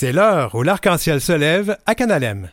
[0.00, 2.50] C'est l'heure où l'arc-en-ciel se lève à Canalem.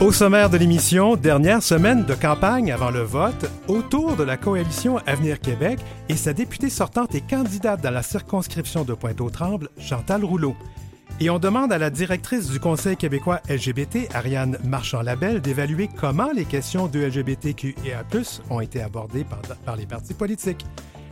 [0.00, 4.96] Au sommaire de l'émission, dernière semaine de campagne avant le vote, autour de la coalition
[5.06, 10.56] Avenir Québec et sa députée sortante et candidate dans la circonscription de Pointe-aux-Trembles, Chantal Rouleau.
[11.18, 16.44] Et on demande à la directrice du Conseil québécois LGBT, Ariane Marchand-Labelle, d'évaluer comment les
[16.44, 18.04] questions de LGBTQIA+,
[18.50, 19.24] ont été abordées
[19.64, 20.66] par, les partis politiques.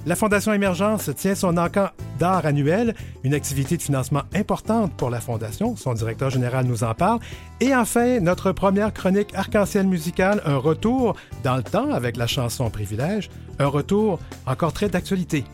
[0.04, 5.22] La Fondation Émergence tient son encamp d'art annuel, une activité de financement importante pour la
[5.22, 5.74] Fondation.
[5.74, 7.20] Son directeur général nous en parle.
[7.60, 12.68] Et enfin, notre première chronique arc-en-ciel musicale, un retour dans le temps avec la chanson
[12.68, 15.44] Privilège, un retour encore très d'actualité.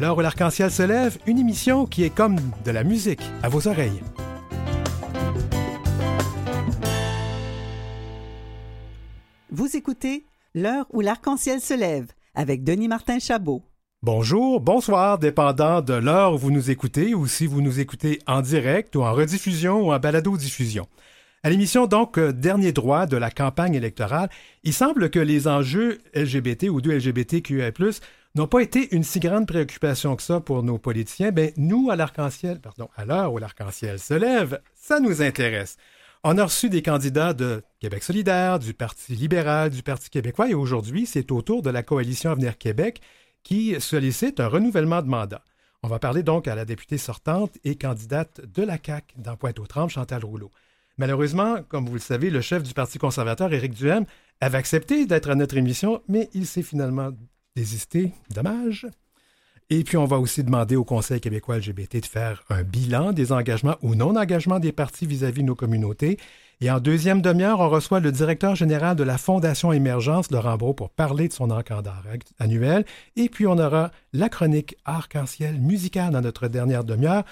[0.00, 3.66] L'heure où l'arc-en-ciel se lève, une émission qui est comme de la musique à vos
[3.66, 4.00] oreilles.
[9.50, 10.24] Vous écoutez
[10.54, 13.64] L'heure où l'arc-en-ciel se lève avec Denis Martin Chabot.
[14.04, 18.40] Bonjour, bonsoir, dépendant de l'heure où vous nous écoutez ou si vous nous écoutez en
[18.40, 20.86] direct ou en rediffusion ou en balado-diffusion.
[21.42, 24.28] À l'émission donc euh, Dernier droit de la campagne électorale,
[24.64, 27.72] il semble que les enjeux LGBT ou de LGBTQIA+,
[28.38, 31.32] n'ont pas été une si grande préoccupation que ça pour nos politiciens.
[31.32, 35.76] Ben nous à l'arc-en-ciel, pardon, à l'heure où l'arc-en-ciel se lève, ça nous intéresse.
[36.22, 40.54] On a reçu des candidats de Québec solidaire, du Parti libéral, du Parti québécois et
[40.54, 43.00] aujourd'hui, c'est au tour de la coalition Avenir Québec
[43.42, 45.42] qui sollicite un renouvellement de mandat.
[45.82, 49.90] On va parler donc à la députée sortante et candidate de la CAQ dans Pointe-aux-Trembles,
[49.90, 50.50] Chantal Rouleau.
[50.96, 54.04] Malheureusement, comme vous le savez, le chef du Parti conservateur, Éric Duhem,
[54.40, 57.10] avait accepté d'être à notre émission, mais il s'est finalement
[57.58, 58.12] désisté.
[58.30, 58.86] Dommage.
[59.70, 63.32] Et puis, on va aussi demander au Conseil québécois LGBT de faire un bilan des
[63.32, 66.18] engagements ou non-engagements des partis vis-à-vis de nos communautés.
[66.60, 70.72] Et en deuxième demi-heure, on reçoit le directeur général de la Fondation Émergence, Laurent Brault,
[70.72, 71.92] pour parler de son encadre
[72.38, 72.84] annuel.
[73.16, 77.24] Et puis, on aura la chronique arc-en-ciel musicale dans notre dernière demi-heure.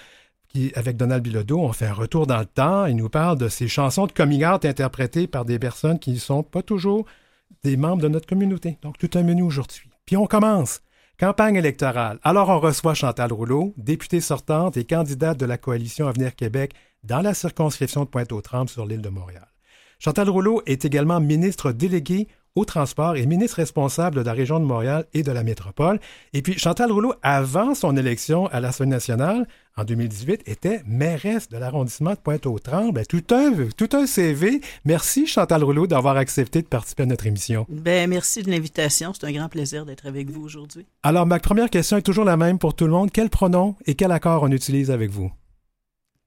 [0.49, 2.85] Qui, avec Donald Bilodeau, on fait un retour dans le temps.
[2.85, 6.19] Il nous parle de ces chansons de coming out interprétées par des personnes qui ne
[6.19, 7.05] sont pas toujours
[7.63, 8.77] des membres de notre communauté.
[8.81, 9.86] Donc, tout un menu aujourd'hui.
[10.07, 10.79] Puis on commence.
[11.19, 12.17] Campagne électorale.
[12.23, 16.73] Alors on reçoit Chantal Rouleau, députée sortante et candidate de la coalition Avenir Québec
[17.03, 19.47] dans la circonscription de Pointe-aux-Trembles sur l'île de Montréal.
[19.99, 24.65] Chantal Rouleau est également ministre déléguée au transport et ministre responsable de la région de
[24.65, 25.99] Montréal et de la métropole.
[26.33, 29.47] Et puis Chantal Rouleau, avant son élection à l'Assemblée nationale
[29.77, 33.05] en 2018, était mairesse de l'arrondissement de Pointe-aux-Trembles.
[33.05, 34.61] Tout un, tout un CV.
[34.85, 37.67] Merci Chantal Rouleau d'avoir accepté de participer à notre émission.
[37.69, 39.13] Ben merci de l'invitation.
[39.13, 40.87] C'est un grand plaisir d'être avec vous aujourd'hui.
[41.03, 43.11] Alors ma première question est toujours la même pour tout le monde.
[43.13, 45.31] Quel pronom et quel accord on utilise avec vous?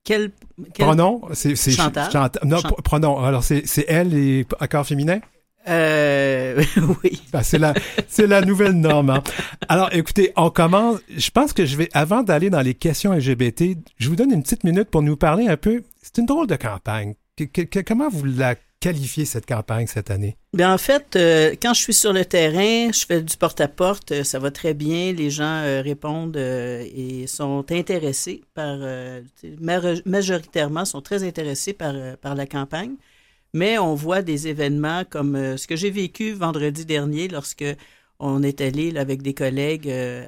[0.04, 0.30] Quel,
[0.78, 1.22] pronom?
[1.32, 2.08] C'est Chantal.
[2.44, 3.18] non, pronom.
[3.18, 5.18] Alors c'est elle et accord féminin?
[5.68, 6.62] Euh,
[7.04, 7.22] oui.
[7.32, 7.74] Ben, c'est la,
[8.08, 9.10] c'est la nouvelle norme.
[9.10, 9.22] Hein.
[9.68, 10.98] Alors, écoutez, on commence.
[11.14, 14.42] Je pense que je vais, avant d'aller dans les questions LGBT, je vous donne une
[14.42, 15.82] petite minute pour nous parler un peu.
[16.02, 17.14] C'est une drôle de campagne.
[17.86, 20.38] comment vous la qualifiez cette campagne cette année?
[20.54, 24.24] Bien, en fait, euh, quand je suis sur le terrain, je fais du porte-à-porte, euh,
[24.24, 25.12] ça va très bien.
[25.12, 28.78] Les gens répondent et sont intéressés par,
[30.06, 32.94] majoritairement, sont très intéressés par, par la campagne
[33.52, 37.64] mais on voit des événements comme euh, ce que j'ai vécu vendredi dernier lorsque
[38.18, 40.26] on est allé avec des collègues euh,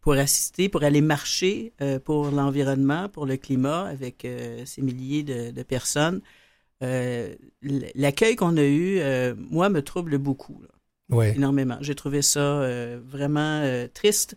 [0.00, 4.26] pour assister, pour aller marcher euh, pour l'environnement, pour le climat avec
[4.64, 6.20] ces milliers de, personnes.
[6.80, 9.00] L'accueil qu'on a eu,
[9.36, 10.62] moi, me trouble beaucoup,
[11.10, 11.78] énormément.
[11.80, 12.62] J'ai trouvé ça
[12.98, 14.36] vraiment triste.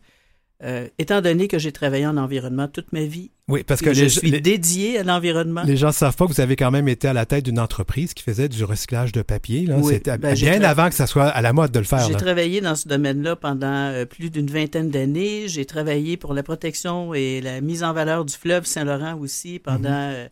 [0.63, 4.05] Euh, étant donné que j'ai travaillé en environnement toute ma vie, oui, parce que je
[4.05, 5.63] suis dédié à l'environnement.
[5.63, 7.59] Les gens ne savent pas que vous avez quand même été à la tête d'une
[7.59, 9.67] entreprise qui faisait du recyclage de papier.
[9.83, 12.07] C'était ben, bien avant que ça soit à la mode de le faire.
[12.07, 15.47] J'ai travaillé dans ce domaine-là pendant euh, plus d'une vingtaine d'années.
[15.47, 20.11] J'ai travaillé pour la protection et la mise en valeur du fleuve Saint-Laurent aussi pendant,
[20.11, 20.29] mhm.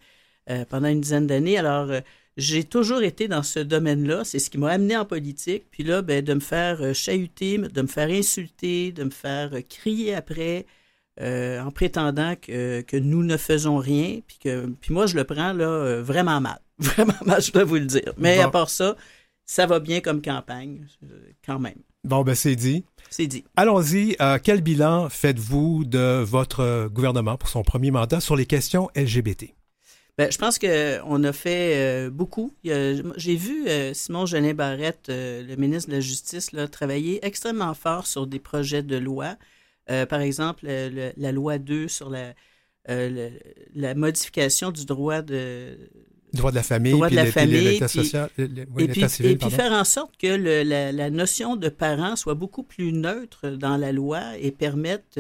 [0.52, 1.58] euh, pendant une dizaine d'années.
[1.58, 1.90] Alors,
[2.40, 4.24] j'ai toujours été dans ce domaine-là.
[4.24, 5.66] C'est ce qui m'a amené en politique.
[5.70, 9.54] Puis là, ben, de me faire euh, chahuter, de me faire insulter, de me faire
[9.54, 10.66] euh, crier après,
[11.20, 14.22] euh, en prétendant que, que, nous ne faisons rien.
[14.26, 16.60] Puis, que, puis moi, je le prends là, vraiment mal.
[16.80, 18.14] Vraiment mal, je dois vous le dire.
[18.18, 18.96] Mais à part ça,
[19.46, 20.88] ça va bien comme campagne,
[21.46, 21.76] quand même.
[22.06, 22.86] Bon, ben c'est dit.
[23.10, 23.44] C'est dit.
[23.58, 24.16] Allons-y.
[24.44, 29.59] quel bilan faites-vous de votre gouvernement pour son premier mandat sur les questions LGBT?
[30.20, 32.54] Ben, je pense qu'on a fait euh, beaucoup.
[32.66, 37.74] J'ai vu euh, Simon Genet Barrette, euh, le ministre de la Justice, là, travailler extrêmement
[37.74, 39.38] fort sur des projets de loi.
[39.88, 42.34] par exemple, la loi 2 sur la,
[42.86, 45.78] la modification du droit de
[46.34, 47.80] droit de la famille, droit de la famille,
[48.84, 48.90] et
[49.38, 53.52] puis, faire en sorte que le- la, la notion de parent soit beaucoup plus neutre
[53.52, 55.18] dans la loi et permette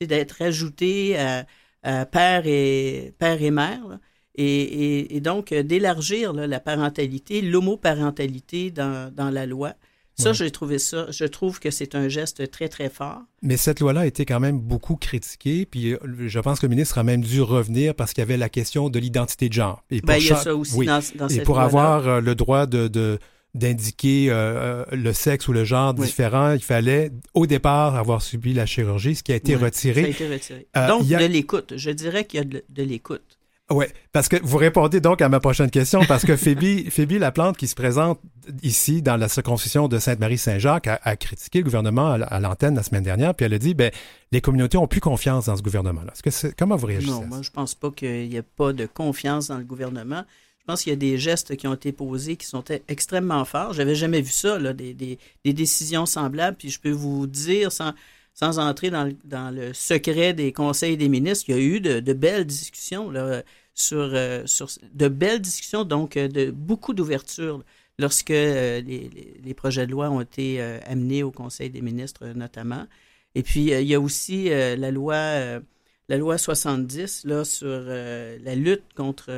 [0.00, 1.46] d'être ajoutée à,
[1.82, 3.88] à père, et, père et mère.
[3.88, 3.98] là.
[4.36, 9.74] Et, et- et donc euh, d'élargir la parentalité, l'homoparentalité dans, dans la loi.
[10.18, 10.34] Ça, Ouais.
[10.34, 13.20] j'ai trouvé ça, je trouve que c'est un geste très, très fort.
[13.42, 16.70] Mais cette loi-là a été quand même beaucoup critiquée, puis euh, je pense que le
[16.70, 19.82] ministre a même dû revenir parce qu'il y avait la question de l'identité de genre.
[19.90, 20.86] Et pour Ben, il y a ça aussi oui.
[20.86, 21.66] dans, dans Et cette pour loi-là.
[21.66, 23.18] avoir euh, le droit de, de-
[23.54, 26.06] d'indiquer euh, le sexe ou le genre Oui.
[26.06, 29.64] différent, il fallait au départ avoir subi la chirurgie, ce qui a été Ouais, Ça
[29.64, 30.10] a retiré.
[30.10, 30.66] été retiré.
[30.78, 31.74] Euh, donc, a- de l'écoute.
[31.76, 33.35] Je dirais qu'il y a de, de l'écoute.
[33.68, 37.56] Oui, parce que vous répondez donc à ma prochaine question, parce que Phoebe, Phoebe Laplante,
[37.56, 38.20] qui se présente
[38.62, 42.84] ici dans la circoncision de Sainte-Marie-Saint-Jacques, a, a critiqué le gouvernement à, à l'antenne la
[42.84, 43.90] semaine dernière, puis elle a dit, ben,
[44.30, 46.12] les communautés ont plus confiance dans ce gouvernement-là.
[46.12, 47.10] Est-ce que c'est, comment vous réagissez?
[47.10, 47.26] Non, à ça?
[47.26, 50.24] moi, je pense pas qu'il n'y ait pas de confiance dans le gouvernement.
[50.60, 53.72] Je pense qu'il y a des gestes qui ont été posés qui sont extrêmement forts.
[53.72, 56.56] J'avais jamais vu ça, là, des, des- des décisions semblables.
[56.56, 57.92] Puis je peux vous dire, sans,
[58.36, 61.80] sans entrer dans le, dans le secret des conseils des ministres, il y a eu
[61.80, 63.42] de, de belles discussions là,
[63.74, 67.64] sur, euh, sur de belles discussions, donc euh, de beaucoup d'ouverture
[67.98, 69.10] lorsque euh, les,
[69.42, 72.86] les- projets de loi ont été euh, amenés au Conseil des ministres notamment.
[73.34, 75.60] Et puis il y a aussi la loi
[76.08, 79.30] la loi 70 là sur la lutte contre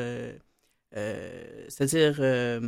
[0.96, 2.61] euh, c'est-à-dire euh,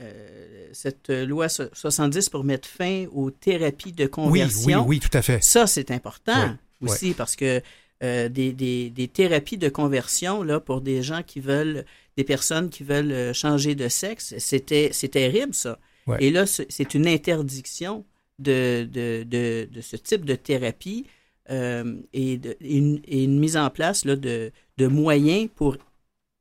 [0.00, 4.80] euh, cette loi so- 70 pour mettre fin aux thérapies de Oui, conversion.
[4.80, 5.42] oui, oui, tout à fait.
[5.42, 7.60] Ça, c'est important Oui, aussi parce que
[8.02, 11.84] des, des- des thérapies de conversion là, pour des gens qui veulent,
[12.16, 15.78] des personnes qui veulent changer de sexe, c'était, c'est terrible ça.
[16.18, 18.04] Et là, c'est une interdiction
[18.38, 21.06] de, de, de, de ce type de thérapie
[21.50, 25.76] et, de- et une, et une mise en place là, de, de moyens pour,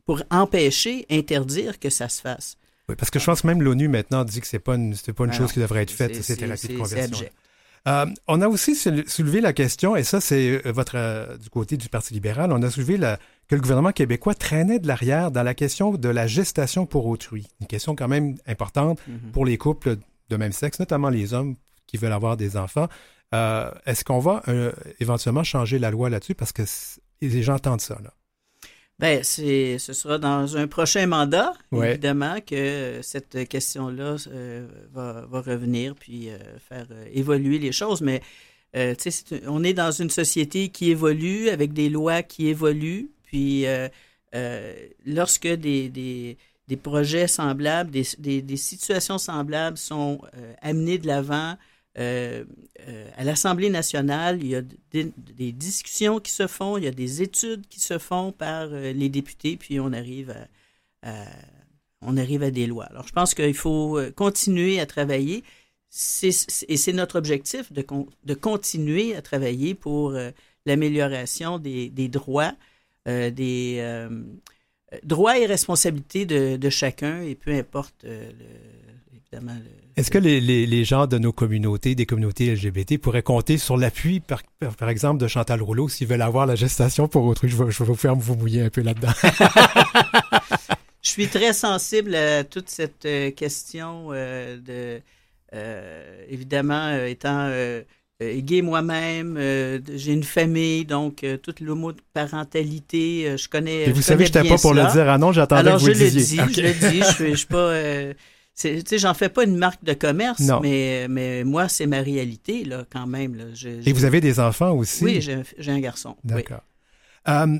[0.09, 2.57] pour empêcher, interdire que ça se fasse.
[2.87, 5.23] Oui, parce que je pense que même l'ONU maintenant dit que c'est pas une, pas
[5.25, 7.27] une Ah chose qui devrait être faite, ces thérapies de conversion.
[7.87, 11.51] Euh, on a aussi sou- soulevé la question, et ça c'est euh, votre euh, du
[11.51, 13.17] côté du Parti libéral, on a soulevé la-
[13.47, 17.45] que le gouvernement québécois traînait de l'arrière dans la question de la gestation pour autrui.
[17.61, 19.31] Une question quand même importante Mhm.
[19.31, 19.97] pour les couples
[20.29, 21.55] de même sexe, notamment les hommes
[21.85, 22.87] qui veulent avoir des enfants.
[23.35, 24.41] Euh, Est-ce qu'on va
[24.99, 26.33] éventuellement changer la loi là-dessus?
[26.35, 26.63] Parce que
[27.21, 27.97] les gens entendent ça.
[28.03, 28.11] Là.
[28.99, 31.91] Ben, c'est, ce sera dans un prochain mandat, Ouais.
[31.91, 36.37] évidemment, que cette question-là euh, va, va revenir puis euh,
[36.67, 38.01] faire euh, évoluer les choses.
[38.01, 38.19] Mais,
[38.73, 43.09] tu sais, c'est- on est dans une société qui évolue avec des lois qui évoluent.
[43.23, 43.65] Puis,
[45.05, 46.37] lorsque des, des,
[46.67, 50.19] des projets semblables, des, des, des situations semblables sont
[50.61, 51.55] amenées de l'avant,
[51.97, 52.45] euh,
[52.87, 56.91] euh, à l'Assemblée nationale, il y a des, discussions qui se font, il y a
[56.91, 60.33] des études qui se font par euh, les députés, puis on arrive
[61.03, 61.25] à,
[62.01, 62.85] on arrive à des lois.
[62.85, 65.43] Alors, je pense qu'il faut continuer à travailler,
[66.21, 70.13] et c'est notre objectif de, con- de continuer à travailler pour
[70.65, 72.53] l'amélioration des, droits,
[73.05, 74.13] des
[75.03, 78.05] droits et responsabilités de, chacun, et peu importe,
[79.13, 83.21] évidemment, le- Est-ce que les, les- les gens de nos communautés, des communautés LGBT, pourraient
[83.23, 84.41] compter sur l'appui, par,
[84.89, 87.49] exemple, de Chantal Rouleau s'ils veulent avoir la gestation pour autrui?
[87.49, 89.11] Je vais, je vais vous faire vous mouiller un peu là-dedans.
[91.01, 95.01] Je suis très sensible à toute cette euh, question euh, de,
[95.55, 97.49] euh, évidemment, euh, étant
[98.21, 103.83] gay moi-même, euh, j'ai une famille, donc euh, toute l'homoparentalité, euh, je connais.
[103.83, 105.09] Et vous je savez, je n'étais pas pour le dire.
[105.09, 106.43] Ah non, j'attendais Alors que vous je le le disiez.
[106.43, 106.53] dis, Ok.
[106.55, 107.73] je le dis, je suis, je suis pas.
[108.97, 110.59] J'en fais pas une marque de commerce, Non.
[110.61, 113.35] mais mais moi c'est ma réalité là, quand même.
[113.35, 113.45] Là.
[113.53, 115.03] Je- Et vous avez des enfants aussi?
[115.03, 116.15] Oui, j'ai un- garçon.
[116.25, 116.31] oui.
[116.35, 116.63] D'accord.
[117.27, 117.57] Euh,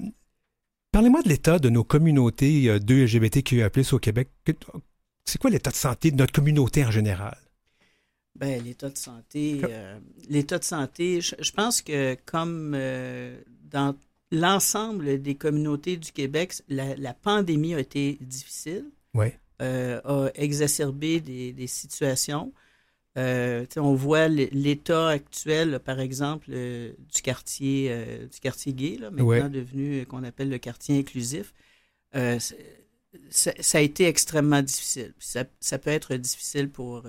[0.91, 4.29] Parlez-moi de l'état de nos communautés euh, de LGBTQIA+, au Québec.
[5.23, 7.37] C'est quoi l'état de santé de notre communauté en général?
[8.35, 13.37] Ben, l'état de santé, euh, l'état de santé, je, je pense que comme euh,
[13.69, 13.95] dans
[14.31, 19.27] l'ensemble des communautés du Québec, la, la pandémie a été difficile, Oui.
[19.61, 22.53] Euh, a exacerbé des, des situations.
[23.17, 28.97] Euh, on voit l'état actuel, là, par exemple, euh, du quartier euh, du quartier gay,
[28.99, 29.49] là, maintenant Ouais.
[29.49, 31.53] devenu qu'on appelle le quartier inclusif.
[32.13, 35.13] Ça, ça a été extrêmement difficile.
[35.19, 37.03] Ça, ça peut être difficile pour,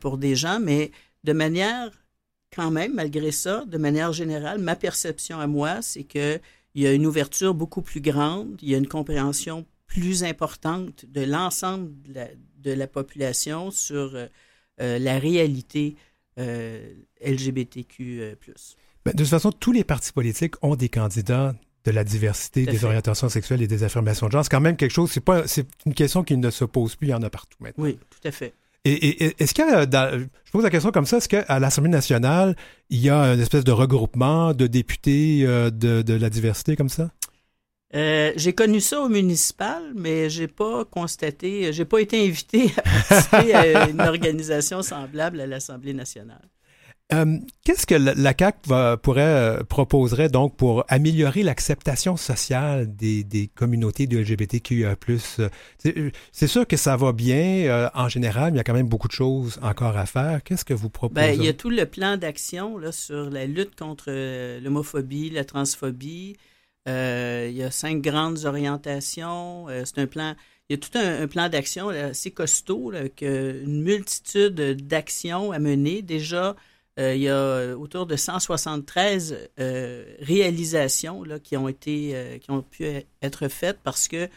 [0.00, 0.92] pour des gens, mais
[1.24, 1.90] de manière,
[2.54, 6.40] quand même, malgré ça, de manière générale, ma perception à moi, c'est qu'il
[6.76, 11.22] y a une ouverture beaucoup plus grande, il y a une compréhension plus importante de
[11.22, 12.26] l'ensemble de la,
[12.58, 14.26] de la population sur euh,
[14.80, 15.96] euh, la réalité
[16.38, 16.94] euh,
[17.24, 18.20] LGBTQ+.
[19.04, 21.54] Ben, de toute façon, tous les partis politiques ont des candidats
[21.84, 22.84] de la diversité, des fait.
[22.86, 24.44] orientations sexuelles et des affirmations de genre.
[24.44, 27.08] C'est quand même quelque chose, c'est pas, c'est une question qui ne se pose plus,
[27.08, 27.84] il y en a partout maintenant.
[27.84, 28.52] Oui, tout à fait.
[28.84, 31.28] Et, et- et est-ce qu'il y a, dans- je pose la question comme ça, est-ce
[31.28, 32.54] qu'à l'Assemblée nationale,
[32.90, 36.88] il y a une espèce de regroupement de députés euh, de, de la diversité comme
[36.88, 37.10] ça?
[37.94, 42.82] Euh, j'ai connu ça au municipal, mais j'ai pas constaté, j'ai pas été invité à
[42.82, 46.48] participer à une organisation semblable à l'Assemblée nationale.
[47.12, 48.34] Euh, Qu'est-ce que la,
[48.66, 54.94] va- pourrait, euh, proposerait donc pour améliorer l'acceptation sociale des, des communautés de LGBTQIA+.
[56.30, 58.88] C'est sûr que ça va bien euh, en général, mais il y a quand même
[58.88, 60.44] beaucoup de choses encore à faire.
[60.44, 61.20] Qu'est-ce que vous proposez?
[61.20, 64.12] Ben, il y a tout le plan d'action sur la lutte contre
[64.62, 66.36] l'homophobie, la transphobie.
[66.88, 69.68] Euh, il y a cinq grandes orientations.
[69.68, 70.34] Euh, c'est un plan.
[70.68, 74.54] Il y a tout un, plan d'action assez costaud, là, que, une multitude
[74.86, 76.02] d'actions à mener.
[76.02, 76.56] Déjà,
[76.98, 82.62] euh, il y a autour de 173 euh, réalisations qui ont été, euh, qui ont
[82.62, 82.84] pu
[83.22, 84.28] être faites parce que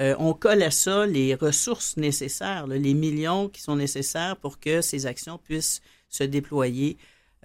[0.00, 4.80] euh, on colle à ça les ressources nécessaires, les millions qui sont nécessaires pour que
[4.80, 6.96] ces actions puissent se déployer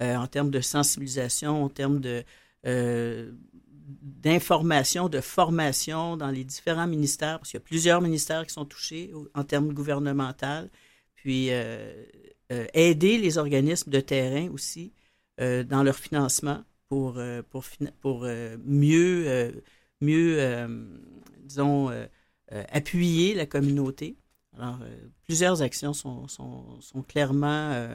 [0.02, 2.24] euh, en termes de sensibilisation, en termes de
[2.66, 3.32] euh,
[3.86, 8.66] d'information, de formation dans les différents ministères, parce qu'il y a plusieurs ministères qui sont
[8.66, 10.70] touchés en termes gouvernementaux,
[11.16, 12.06] puis euh,
[12.52, 14.94] euh, aider les organismes de terrain aussi
[15.40, 17.66] euh, dans leur financement pour, pour,
[18.00, 18.28] pour
[18.64, 19.52] mieux,
[20.02, 20.68] mieux
[21.40, 21.90] disons,
[22.52, 24.18] appuyer la communauté.
[24.56, 24.80] Alors,
[25.24, 27.90] plusieurs actions sont, sont, sont clairement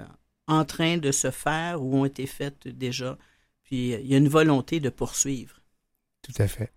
[0.48, 3.16] en train de se faire ou ont été faites déjà.
[3.62, 5.59] Puis, il y a une volonté de poursuivre.
[6.22, 6.72] Tout à fait.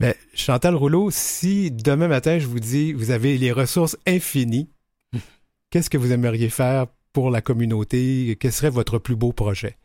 [0.00, 4.68] Mais Chantal Rouleau, si demain matin je vous dis vous avez les ressources infinies,
[5.70, 8.36] qu'est-ce que vous aimeriez faire pour la communauté?
[8.40, 9.76] Quel serait votre plus beau projet?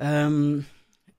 [0.00, 0.60] Euh,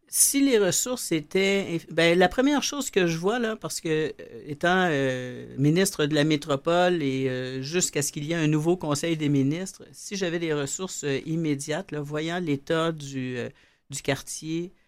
[0.08, 1.80] si les ressources étaient...
[1.90, 4.12] Ben, la première chose que je vois, là, parce que euh,
[4.46, 8.76] étant euh, ministre de la métropole et euh, jusqu'à ce qu'il y ait un nouveau
[8.76, 13.50] conseil des ministres, si j'avais des ressources euh, immédiates, là, voyant l'état du, euh,
[13.90, 14.83] du quartier euh,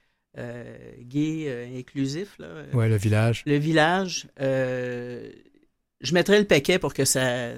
[1.01, 3.43] gay euh, inclusif, là, euh, Ouais, le village.
[3.45, 5.29] le village, euh,
[6.01, 7.51] je mettrais le paquet pour que ça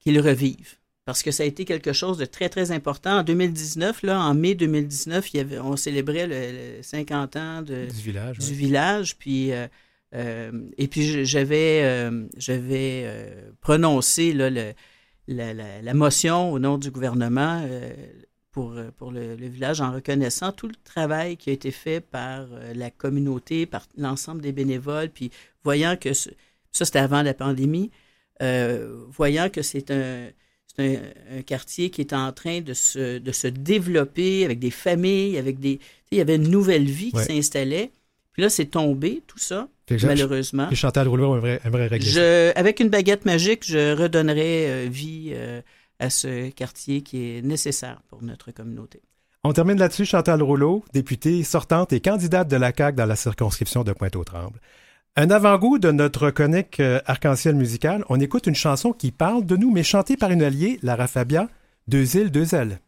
[0.00, 0.74] qu'il revive.
[1.06, 3.18] Parce que ça a été quelque chose de très, très important.
[3.18, 7.60] En 2019, là, en mai 2019, il y avait, on célébrait le, le 50 ans
[7.62, 8.38] de, Du village.
[8.38, 8.52] du ouais.
[8.52, 9.16] village.
[9.18, 9.66] Puis, euh,
[10.14, 14.72] euh, et puis, j'avais, euh, j'avais euh, prononcé là, le-
[15.28, 17.90] la, la- la motion au nom du gouvernement euh,
[18.54, 22.00] pour, euh, pour le, le village en reconnaissant tout le travail qui a été fait
[22.00, 25.30] par euh, la communauté, par l'ensemble des bénévoles, puis
[25.64, 26.30] voyant que ce-
[26.72, 27.90] ça, c'était avant la pandémie,
[28.42, 30.28] euh, voyant que c'est un,
[30.78, 30.94] un,
[31.38, 35.58] un quartier qui est en train de se, de se développer avec des familles, avec
[35.60, 35.78] des.
[36.10, 37.24] Il y avait une nouvelle vie qui Ouais.
[37.24, 37.90] s'installait.
[38.32, 39.68] Puis là, c'est tombé, tout ça,
[40.02, 40.66] malheureusement.
[40.66, 42.20] puis Chantal Rouleau aimerait, aimerait régler ça.
[42.20, 45.60] Je, avec une baguette magique, je redonnerais euh, vie euh,
[46.04, 49.02] à ce quartier qui est nécessaire pour notre communauté.
[49.42, 53.84] On termine là-dessus, Chantal Rouleau, députée sortante et candidate de la CAQ dans la circonscription
[53.84, 54.60] de Pointe-aux-Trembles.
[55.16, 59.56] Un avant-goût de notre chronique euh, arc-en-ciel musical, on écoute une chanson qui parle de
[59.56, 61.48] nous, mais chantée par une alliée, Lara Fabia,
[61.88, 62.80] Deux îles, deux ailes.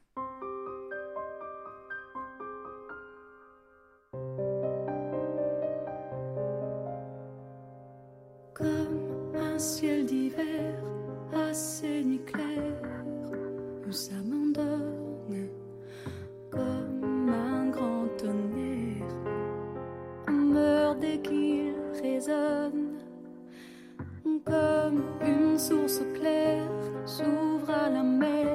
[25.69, 26.71] Source claire
[27.05, 28.47] s'ouvre à la mer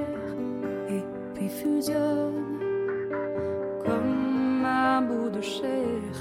[0.90, 1.04] et
[1.34, 2.60] puis fusionne
[3.86, 6.14] comme un bout de chair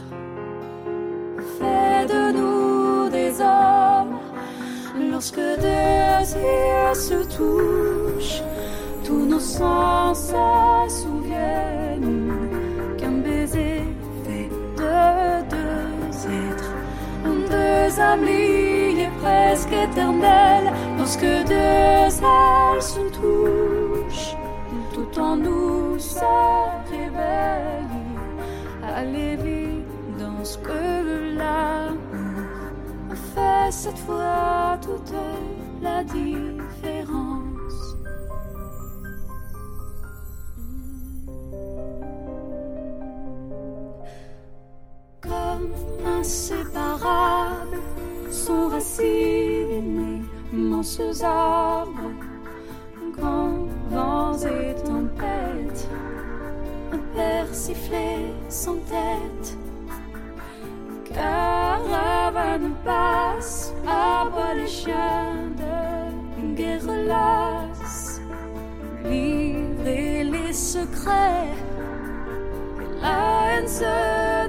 [1.59, 4.19] fait de nous des hommes.
[5.13, 8.43] Lorsque deux yeux se touchent,
[9.05, 12.33] tous nos sens se souviennent
[12.99, 13.83] qu'un baiser
[14.25, 14.97] fait de
[15.55, 16.17] deux
[16.47, 16.73] êtres,
[17.25, 18.80] deux liées
[19.21, 20.73] presque éternelles.
[20.99, 24.37] Lorsque deux ailes se touchent,
[24.93, 26.21] tout en nous se
[26.91, 28.17] réveille
[28.83, 32.01] à l'évidence que l'amour
[33.35, 35.13] fait cette fois toute
[35.83, 36.70] la différence.
[48.71, 52.13] Racines immenses arbres,
[53.17, 55.89] grands vents et tempêtes
[56.93, 59.57] un père sifflé sans tête
[61.13, 68.21] caravane passe, aboie les chiens de guerre lasse,
[69.05, 71.55] livrer les secrets,
[73.03, 74.40] la haine se.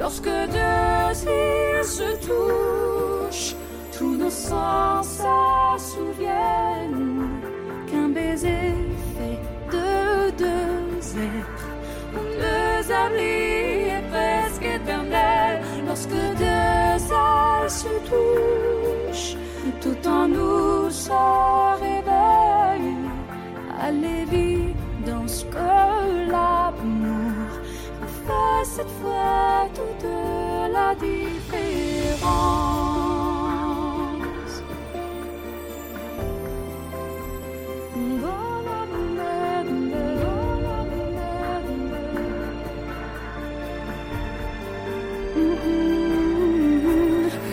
[0.00, 3.54] Lorsque deux yeux se touchent,
[3.98, 5.20] tous nos sens
[5.76, 7.28] s'assouviennent
[7.86, 8.72] qu'un baiser
[9.14, 9.38] fait
[9.70, 11.68] de deux êtres,
[12.14, 15.60] deux amis et presque éternels.
[15.86, 19.36] Lorsque deux âmes se touchent,
[19.82, 21.10] tout en nous se
[21.78, 22.96] réveille
[23.78, 27.09] à l'évidence que l'amour
[28.64, 30.10] cette fois toute
[30.72, 31.40] la différence.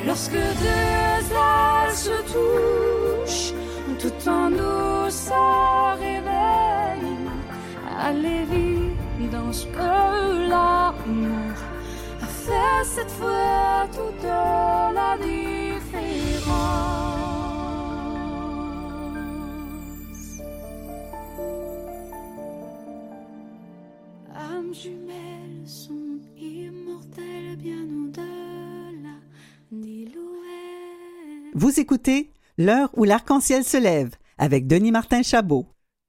[0.06, 3.54] Lorsque deux âmes se touchent,
[4.00, 5.32] tout en nous se
[6.00, 7.28] réveille
[8.00, 10.77] à l'évidence que l'amour a fait
[12.84, 15.68] cette fois toute la différence.
[24.36, 29.18] âmes jumelles sont immortelles bien au-delà.
[31.54, 35.68] Vous écoutez L'heure où l'arc-en-ciel se lève avec Denis Martin Chabot.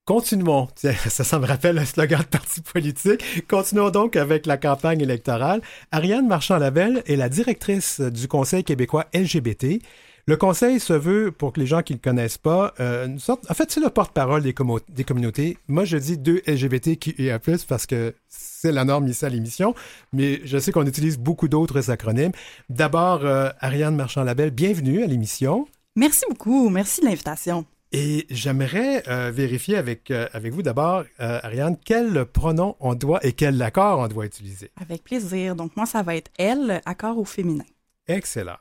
[0.09, 0.69] Continuons.
[1.11, 3.23] Ça, me rappelle un slogan de parti politique.
[3.47, 5.61] Continuons donc avec la campagne électorale.
[5.93, 9.83] Ariane Marchand-Lavelle est la directrice du Conseil québécois LGBT.
[10.25, 13.19] Le Conseil se veut, pour que les gens qui ne le connaissent pas, euh, une
[13.19, 13.45] sorte.
[13.51, 15.59] En fait, c'est le porte-parole des, communautés.
[15.69, 19.29] Moi, je dis deux LGBT qui et plus parce que c'est la norme ici à
[19.29, 19.75] l'émission,
[20.15, 22.33] mais je sais qu'on utilise beaucoup d'autres acronymes.
[22.71, 25.69] D'abord, euh, Ariane Marchand-Lavelle, bienvenue à l'émission.
[25.97, 26.71] Merci beaucoup.
[26.71, 27.67] Merci de l'invitation.
[27.93, 33.25] Et j'aimerais euh, vérifier avec, euh, avec vous d'abord, euh, Ariane, quel pronom on doit
[33.25, 34.71] et quel accord on doit utiliser?
[34.81, 35.57] Avec plaisir.
[35.57, 37.65] Donc, moi, ça va être elle, accord au féminin.
[38.07, 38.57] Excellent.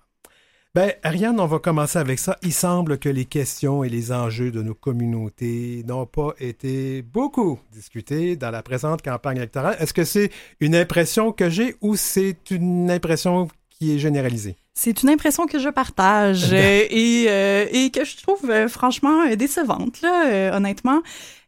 [0.74, 2.38] Ben, Ariane, on va commencer avec ça.
[2.44, 7.60] Il semble que les questions et les enjeux de nos communautés n'ont pas été beaucoup
[7.72, 9.76] discutés dans la présente campagne électorale.
[9.80, 14.56] Est-ce que c'est une impression que j'ai ou c'est une impression qui est généralisée?
[14.80, 19.26] C'est une impression que je partage euh, et, euh, et que je trouve euh, franchement
[19.36, 21.02] décevante, là, euh, honnêtement.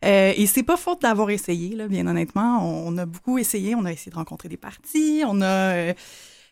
[0.04, 2.58] Euh, et c'est pas faute d'avoir essayé, là, bien honnêtement.
[2.68, 3.76] On, on a beaucoup essayé.
[3.76, 5.22] On a essayé de rencontrer des partis.
[5.28, 5.94] On a, euh,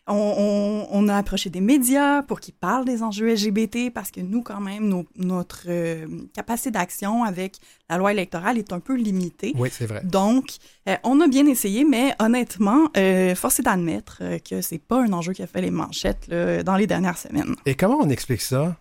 [0.08, 4.20] on, on- on a approché des médias pour qu'ils parlent des enjeux LGBT parce que
[4.20, 7.56] nous, quand même, nos- notre euh, capacité d'action avec
[7.90, 9.52] la loi électorale est un peu limitée.
[9.56, 10.02] Oui, c'est vrai.
[10.04, 10.56] Donc,
[10.88, 15.12] euh, on a bien essayé, mais honnêtement, euh, force est d'admettre que c'est pas un
[15.12, 17.54] enjeu qui a fait les manchettes là, dans les dernières semaines.
[17.66, 18.76] Et comment on explique ça?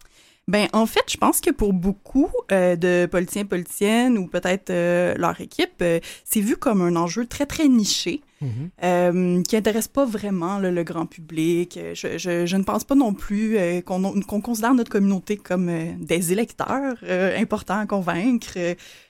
[0.49, 5.13] Ben, en fait, je pense que pour beaucoup euh, de politiciens, politiciennes ou peut-être euh,
[5.17, 8.21] leur équipe, euh, c'est vu comme un enjeu très, très niché.
[8.39, 8.69] Mhm.
[8.83, 11.79] euh, qui intéresse pas vraiment là, le grand public.
[11.95, 16.33] Je, je, je ne pense pas non plus qu'on qu'on considère notre communauté comme des
[16.33, 16.97] électeurs
[17.35, 18.53] importants à convaincre.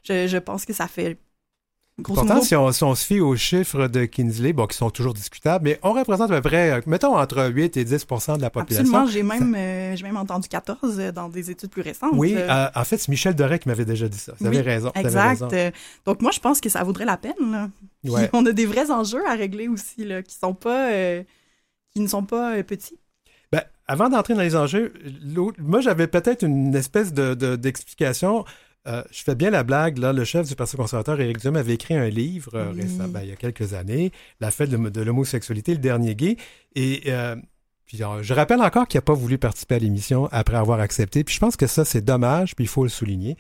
[0.04, 1.18] Je, je pense que ça fait
[2.04, 5.16] Pourtant, si on, si on se fie aux chiffres de Kinsley, bon, qui sont toujours
[5.16, 8.06] discutables, mais on représente à peu près, euh, mettons, entre 8 et 10
[8.38, 8.94] de la population.
[8.96, 12.12] Absolument, j'ai même, euh, j'ai même entendu 14 euh, dans des études plus récentes.
[12.14, 14.34] Oui, Euh, en fait, c'est Michel Doré qui m'avait déjà dit ça.
[14.40, 14.92] Vous avez oui, raison.
[14.94, 15.42] Exact.
[15.52, 15.72] raison.
[16.06, 17.34] Donc moi, je pense que ça vaudrait la peine.
[17.52, 17.70] Là.
[18.06, 18.30] Ouais.
[18.34, 21.24] On a des vrais enjeux à régler aussi, là, qui sont pas, euh,
[21.96, 23.00] qui ne sont pas petits.
[23.52, 24.94] Ben, avant d'entrer dans les enjeux,
[25.58, 28.46] moi, j'avais peut-être une espèce de, de- d'explication.
[28.88, 31.74] Euh, je fais bien la blague, là, le chef du Parti conservateur, Éric Duhem, avait
[31.74, 35.02] écrit un livre euh, récemment, ben, il y a quelques années, La fête de, de
[35.02, 36.38] l'homosexualité, le dernier gay.
[36.76, 37.36] Et euh,
[37.86, 41.24] puis, je rappelle encore qu'il n'a pas voulu participer à l'émission après avoir accepté.
[41.24, 43.38] Puis je pense que ça, c'est dommage, puis il faut le souligner.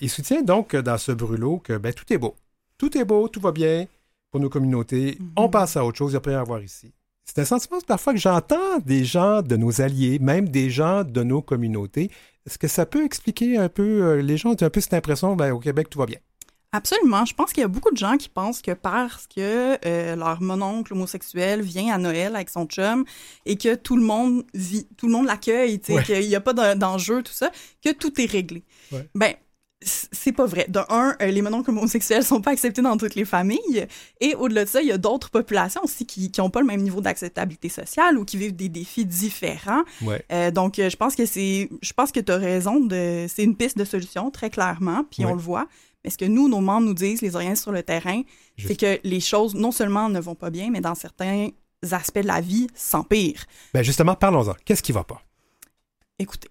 [0.00, 2.36] Il soutient donc dans ce brûlot que ben, tout est beau.
[2.78, 3.86] Tout est beau, tout va bien
[4.30, 5.16] pour nos communautés.
[5.20, 5.30] Mhm.
[5.36, 6.92] On passe à autre chose, il n'y a pas à avoir ici.
[7.24, 11.22] C'est un sentiment parfois que j'entends des gens de nos alliés, même des gens de
[11.22, 12.10] nos communautés.
[12.46, 14.50] Est-ce que ça peut expliquer un peu, euh, les gens?
[14.50, 16.18] Ont un peu cette impression, ben, au Québec, tout va bien.
[16.72, 17.24] Absolument.
[17.24, 20.42] Je pense qu'il y a beaucoup de gens qui pensent que parce que euh, leur
[20.42, 23.04] mononcle homosexuel vient à Noël avec son chum
[23.46, 26.02] et que tout le monde vit, tout le monde l'accueille, tu sais, Ouais.
[26.02, 27.50] qu'il n'y a pas d'en- d'enjeu, tout ça,
[27.82, 28.64] que tout est réglé.
[28.90, 29.08] Ouais.
[29.14, 29.34] Ben,
[29.84, 30.66] c'est pas vrai.
[30.68, 33.86] De un, euh, les mononcles homosexuels sont pas acceptés dans toutes les familles.
[34.20, 36.66] Et au-delà de ça, il y a d'autres populations aussi qui qui ont pas le
[36.66, 39.82] même niveau d'acceptabilité sociale ou qui vivent des défis différents.
[40.02, 40.24] Ouais.
[40.32, 43.44] Euh, donc, euh, je pense que c'est, je pense que tu as raison de, c'est
[43.44, 45.30] une piste de solution très clairement, puis Ouais.
[45.30, 45.66] on le voit.
[46.04, 48.22] Mais ce que nous, nos membres nous disent, les organismes sur le terrain,
[48.56, 48.68] Juste.
[48.68, 51.48] c'est que les choses non seulement ne vont pas bien, mais dans certains
[51.92, 53.44] aspects de la vie s'empirent.
[53.72, 54.54] Ben justement, parlons-en.
[54.64, 55.22] Qu'est-ce qui va pas?
[56.18, 56.48] Écoutez,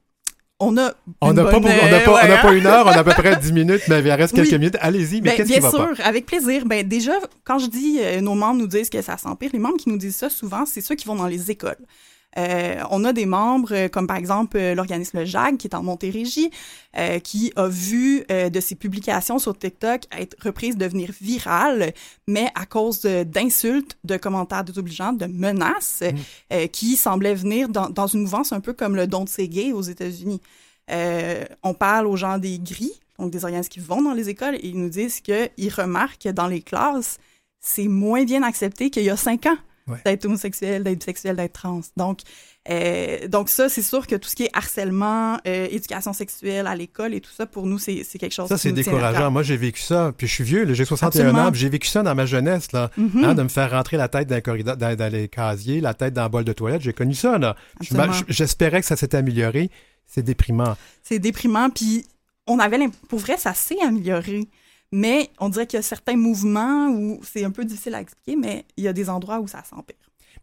[0.67, 2.52] on a On n'a pas, bonne, on pas, on hein?
[2.54, 4.60] une heure, on a à peu près 10 minutes, mais il reste quelques Oui.
[4.60, 4.78] minutes.
[4.82, 6.04] Allez-y, mais Ben, qu'est-ce bien qui va sûr, pas?
[6.04, 6.65] avec plaisir.
[6.65, 9.78] Ben, déjà, quand je dis euh, nos membres nous disent que ça s'empire, les membres
[9.78, 11.78] qui nous disent ça souvent, c'est ceux qui vont dans les écoles.
[12.37, 15.83] Euh, on a des membres, euh, comme par exemple euh, l'organisme JAG, qui est en
[15.83, 16.49] Montérégie,
[16.97, 21.93] euh, qui a vu euh, de ses publications sur TikTok être reprises, devenir virales,
[22.27, 26.17] mais à cause de- d'insultes, de, commentaires désobligeants, de menaces, Mm.
[26.53, 29.71] euh, qui semblaient venir dans, dans une mouvance un peu comme le Don't Say Gay
[29.71, 30.41] aux États-Unis.
[30.91, 34.55] Euh, on parle aux gens des gris, donc des organismes qui vont dans les écoles,
[34.55, 37.19] et ils nous disent qu'ils remarquent que dans les classes,
[37.61, 39.97] c'est moins bien accepté qu'il y a cinq ans Ouais.
[40.05, 41.81] d'être homosexuel, d'être bisexuel, d'être trans.
[41.97, 42.19] Donc,
[42.69, 46.75] euh, donc ça, c'est sûr que tout ce qui est harcèlement, euh, éducation sexuelle à
[46.75, 49.29] l'école et tout ça, pour nous, c'est quelque chose Ça, c'est décourageant.
[49.29, 50.13] Moi, j'ai vécu ça.
[50.17, 51.47] Puis je suis vieux, j'ai 61 Absolument.
[51.47, 51.53] ans.
[51.53, 52.91] J'ai vécu ça dans ma jeunesse, là.
[52.95, 53.23] Mhm.
[53.23, 55.93] Hein, de me faire rentrer la tête dans, le corridor, dans, dans les casiers, la
[55.93, 56.81] tête dans le bol de toilette.
[56.81, 57.55] J'ai connu ça, là.
[58.29, 59.69] J'espérais que ça s'était amélioré.
[60.05, 60.77] C'est déprimant.
[61.01, 62.05] C'est déprimant, puis
[62.47, 64.47] on avait pour vrai, ça s'est amélioré.
[64.95, 68.36] Mais on dirait qu'il y a certains mouvements où c'est un peu difficile à expliquer,
[68.36, 69.95] mais il y a des endroits où ça s'empire.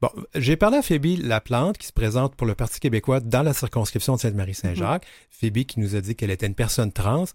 [0.03, 3.53] Bon, j'ai parlé à Phoebe Laplante, qui se présente pour le Parti québécois dans la
[3.53, 5.07] circonscription de Sainte-Marie-Saint-Jacques.
[5.31, 7.27] Phoebe qui nous a dit qu'elle était une personne trans.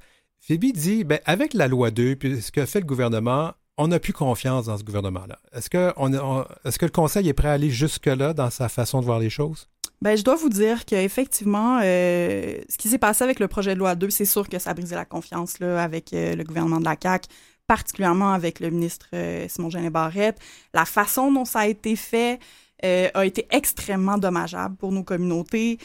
[0.42, 4.00] Phoebe dit, ben, avec la loi 2, puis ce que fait le gouvernement, on n'a
[4.00, 5.40] plus confiance dans ce gouvernement-là.
[5.54, 8.68] Est-ce que, on, on- est-ce que le Conseil est prêt à aller jusque-là dans sa
[8.68, 9.70] façon de voir les choses?
[10.06, 13.80] Ben, je dois vous dire qu'effectivement, euh, ce qui s'est passé avec le projet de
[13.80, 16.80] loi 2, c'est sûr que ça a brisé la confiance là, avec euh, le gouvernement
[16.80, 17.28] de la CAQ,
[17.66, 20.38] particulièrement avec le ministre euh, Simon-Jeanin Barrette.
[20.76, 22.38] La façon dont ça a été fait
[22.86, 25.80] euh, a été extrêmement dommageable pour nos communautés.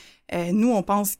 [0.52, 1.16] Nous, on pense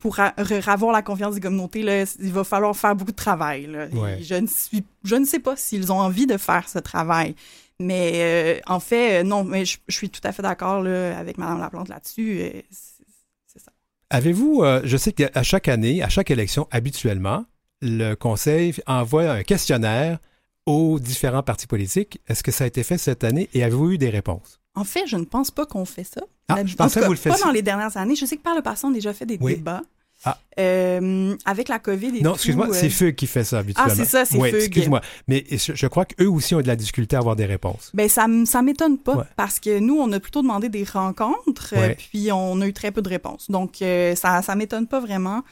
[0.00, 3.66] pour avoir la confiance des communautés, là, il va falloir faire beaucoup de travail.
[3.66, 3.86] là.
[3.92, 4.18] Ouais.
[4.18, 7.36] Et Je, ne suis, je ne sais pas s'ils ont envie de faire ce travail.
[7.82, 11.38] Mais euh, en fait, euh, non, mais je, je suis tout à fait d'accord avec
[11.38, 12.40] Mme Laplante là-dessus.
[12.40, 13.70] euh, c'est- ça.
[14.10, 17.44] Avez-vous, euh, je sais qu'à chaque année, à chaque élection, habituellement,
[17.80, 20.18] le Conseil envoie un questionnaire
[20.66, 22.20] aux différents partis politiques.
[22.28, 24.60] Est-ce que ça a été fait cette année et avez-vous eu des réponses?
[24.74, 26.22] En fait, je ne pense pas qu'on fait ça.
[26.48, 27.44] Ah, je pensais que vous le Pas faisiez.
[27.44, 28.14] dans les dernières années.
[28.14, 29.56] Je sais que par le passé, on a déjà fait des Oui.
[29.56, 29.82] débats.
[30.24, 30.38] Ah.
[30.58, 33.90] Euh, avec la COVID et Non, excuse-moi, euh, c'est Fugue qui fait ça habituellement.
[33.92, 34.60] Ah, c'est ça, c'est Oui, Fugue.
[34.60, 35.00] excuse-moi.
[35.28, 37.90] Mais je, je crois qu'eux aussi ont de la difficulté à avoir des réponses.
[37.94, 39.24] Ben ça ça m'étonne pas Ouais.
[39.36, 41.96] parce que nous on a plutôt demandé des rencontres euh, Ouais.
[41.96, 43.50] puis on a eu très peu de réponses.
[43.50, 45.42] Donc euh, ça ça m'étonne pas vraiment.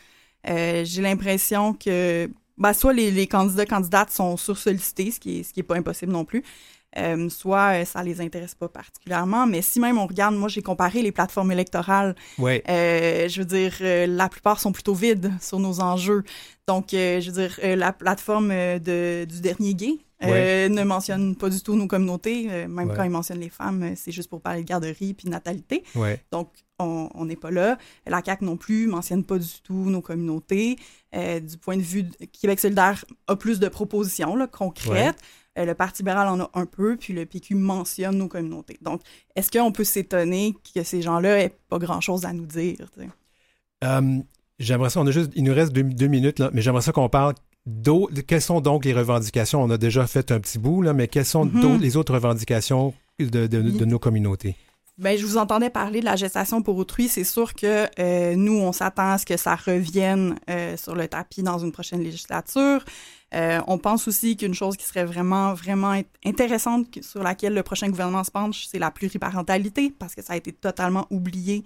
[0.49, 5.43] Euh, j'ai l'impression que ben, soit les, les candidats candidates sont sursollicités, ce qui est
[5.43, 6.43] ce qui est pas impossible non plus.
[6.99, 10.61] Euh, soit euh, ça les intéresse pas particulièrement, mais si même on regarde, moi j'ai
[10.63, 12.63] comparé les plateformes électorales Oui.
[12.69, 16.25] euh, je veux dire, euh, la plupart sont plutôt vides sur nos enjeux.
[16.67, 21.61] Donc, je veux dire, la plateforme de, du dernier gay euh, ne mentionne pas du
[21.63, 22.47] tout nos communautés.
[22.51, 22.97] euh, même Ouais.
[22.97, 25.83] quand il mentionne les femmes, c'est juste pour parler de garderie puis de natalité.
[25.95, 26.11] Oui.
[26.33, 27.77] Donc, on on n'est pas là.
[28.07, 30.77] La CAQ non plus mentionne pas du tout nos communautés.
[31.15, 35.19] Euh, du point de vue de Québec solidaire a plus de propositions là, concrètes.
[35.59, 38.79] Euh, le Parti libéral en a un peu, puis le PQ mentionne nos communautés.
[38.83, 39.01] Donc,
[39.35, 42.77] est-ce qu'on peut s'étonner que ces gens-là aient pas grand-chose à nous dire?
[43.85, 44.19] Euh,
[44.59, 46.93] j'aimerais ça, on a juste, il nous reste deux, deux minutes, là, mais j'aimerais ça
[46.93, 47.35] qu'on parle
[48.27, 49.63] quelles sont donc les revendications?
[49.63, 51.79] On a déjà fait un petit bout, là, mais quelles sont Mhm.
[51.81, 53.87] les autres revendications de, de- de Oui.
[53.87, 54.57] nos communautés?
[55.01, 57.09] Ben, je vous entendais parler de la gestation pour autrui.
[57.09, 61.09] C'est sûr que euh, nous, on s'attend à ce que ça revienne euh, sur le
[61.09, 62.85] tapis dans une prochaine législature.
[63.35, 67.63] Euh, on pense aussi qu'une chose qui serait vraiment, vraiment int- intéressante sur laquelle le
[67.63, 71.65] prochain gouvernement se penche, c'est la pluriparentalité, parce que ça a été totalement oublié.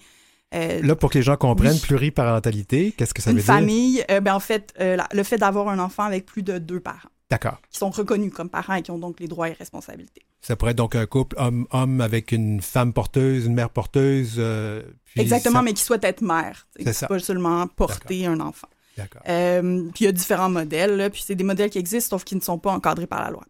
[0.54, 1.80] Euh, Là, pour que les gens comprennent, Oui.
[1.80, 3.52] pluriparentalité, qu'est-ce que ça une veut dire?
[3.54, 6.58] famille, euh, ben, en fait, euh, la- le fait d'avoir un enfant avec plus de
[6.58, 7.58] deux parents, D'accord.
[7.70, 10.22] qui sont reconnus comme parents et qui ont donc les droits et responsabilités.
[10.42, 14.34] Ça pourrait être donc un couple homme-homme avec une femme porteuse, une mère porteuse.
[14.38, 16.66] euh, puis Exactement, ça- mais qui souhaite être mère.
[16.76, 17.06] C'est ça.
[17.08, 18.68] Pas seulement porter un enfant.
[18.98, 19.22] D'accord.
[19.28, 22.24] Euh, puis il y a différents modèles, là, puis c'est des modèles qui existent, sauf
[22.24, 23.42] qui ne sont pas encadrés par la loi.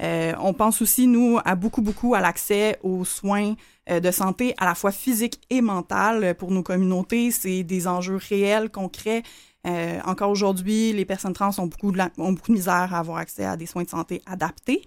[0.00, 3.54] Euh, on pense aussi, nous, à beaucoup, beaucoup à l'accès aux soins
[3.90, 7.30] de santé, à la fois physique et mental euh, pour nos communautés.
[7.32, 9.22] C'est des enjeux réels, concrets.
[9.66, 12.98] Euh, encore aujourd'hui, les personnes trans ont beaucoup, de la- ont beaucoup de misère à
[13.00, 14.82] avoir accès à des soins de santé adaptés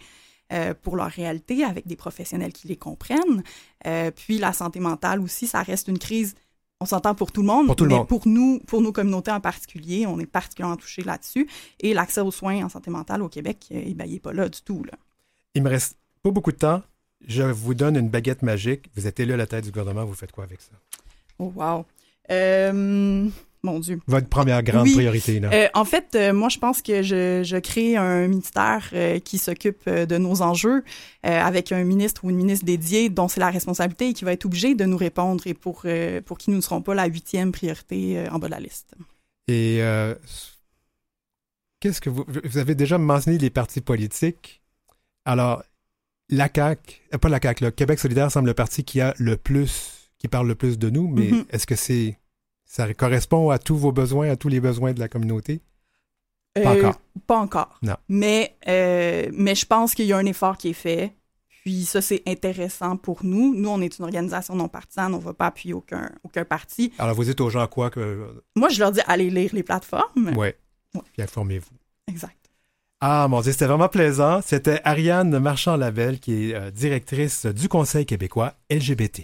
[0.54, 3.44] euh, pour leur réalité, avec des professionnels qui les comprennent.
[3.86, 6.36] Euh, puis la santé mentale aussi, ça reste une crise
[6.84, 8.08] on s'entend pour tout le monde, Pour tout le mais monde.
[8.08, 11.48] pour nous, pour nos communautés en particulier, on est particulièrement touchés là-dessus.
[11.80, 14.50] Et l'accès aux soins en santé mentale au Québec, eh ben, il n'est pas là
[14.50, 14.84] du tout.
[14.86, 14.94] Là.
[15.54, 16.82] Il me reste pas beaucoup de temps.
[17.28, 18.90] Je vous donne une baguette magique.
[18.96, 20.06] Vous êtes élu à la tête du gouvernement.
[20.06, 20.72] Vous faites quoi avec ça?
[21.38, 21.86] Oh, wow.
[22.32, 23.30] Euh,
[23.64, 24.00] mon Dieu.
[24.08, 24.94] Votre première grande Oui.
[24.96, 25.50] priorité, là.
[25.54, 29.38] Euh, en fait, euh, moi, je pense que je, je crée un ministère euh, qui
[29.38, 30.84] s'occupe de nos enjeux
[31.24, 34.46] avec un ministre ou une ministre dédiée dont c'est la responsabilité et qui va être
[34.46, 35.86] obligé de nous répondre et pour,
[36.26, 38.96] pour qui nous ne serons pas la huitième priorité en bas de la liste.
[39.48, 39.80] Et
[41.80, 42.26] qu'est-ce que vous...
[42.44, 44.62] Vous avez déjà mentionné les partis politiques?
[45.26, 45.64] Alors,
[46.30, 50.10] la CAQ, pas la CAQ, le Québec solidaire semble le parti qui a le plus,
[50.18, 51.46] qui parle le plus de nous, mais Mhm.
[51.52, 52.18] est-ce que c'est...
[52.72, 55.60] Ça correspond à tous vos besoins, à tous les besoins de la communauté?
[56.54, 57.02] Pas Euh, encore.
[57.28, 57.80] Pas encore.
[57.82, 57.98] Non.
[58.08, 61.14] Mais, euh, mais je pense qu'il y a un effort qui est fait.
[61.66, 63.54] Puis ça, c'est intéressant pour nous.
[63.54, 65.14] Nous, on est une organisation non partisane.
[65.14, 66.94] On ne va pas appuyer aucun, aucun parti.
[66.98, 68.42] Alors, vous dites aux gens quoi que...
[68.56, 70.32] Moi, je leur dis, allez lire les plateformes.
[70.38, 70.56] Ouais.
[70.94, 71.76] Puis informez-vous.
[72.08, 72.38] Exact.
[73.02, 74.40] Ah, mon Dieu, c'était vraiment plaisant.
[74.42, 79.24] C'était Ariane Marchand-Lavelle, qui est euh, directrice du Conseil québécois LGBT.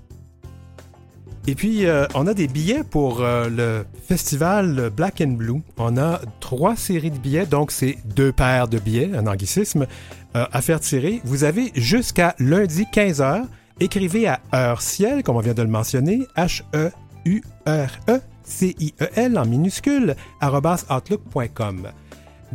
[1.47, 5.61] Et puis, euh, on a des billets pour euh, le festival Black and Blue.
[5.77, 9.87] On a trois séries de billets, donc c'est deux paires de billets, un anglicisme,
[10.35, 11.19] euh, à faire tirer.
[11.23, 13.45] Vous avez jusqu'à lundi 15h.
[13.79, 16.89] Écrivez à Heure Ciel, comme on vient de le mentionner, H-E-U-R-E-C-I-E-L
[19.39, 21.87] en minuscule, outlook.com.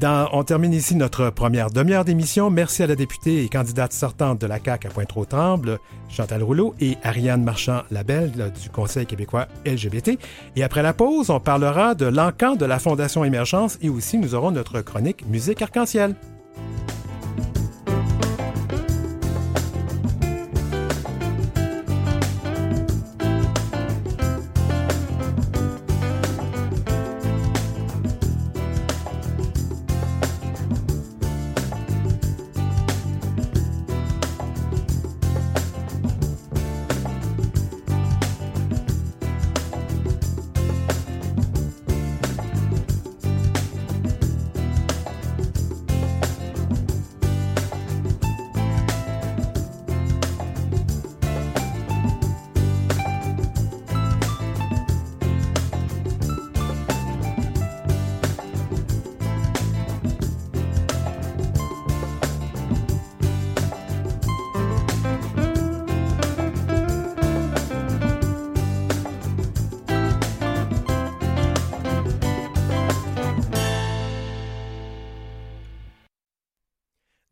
[0.03, 2.51] On termine ici notre première demi-heure d'émission.
[2.51, 5.79] Merci à la députée et candidate sortante de la CAQ à Pointe-aux-Trembles,
[6.11, 10.19] Chantal Rouleau, et Ariane Marchand-Labelle du Conseil québécois LGBT.
[10.55, 14.35] Et après la pause, on parlera de l'encan de la Fondation Émergence et aussi nous
[14.35, 16.15] aurons notre chronique Musique Arc-en-Ciel.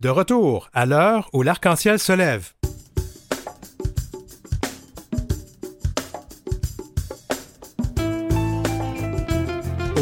[0.05, 2.53] De retour à l'heure où l'arc-en-ciel se lève.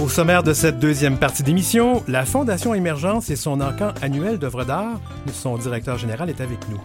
[0.03, 4.65] Au sommaire de cette deuxième partie d'émission, la Fondation Émergence et son encan annuel d'œuvres
[4.65, 5.01] d'art,
[5.33, 6.81] son directeur général est avec nous.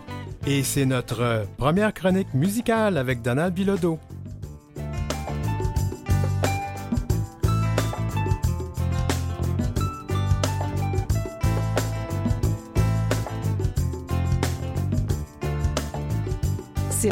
[0.46, 3.98] Et c'est notre première chronique musicale avec Donald Bilodeau.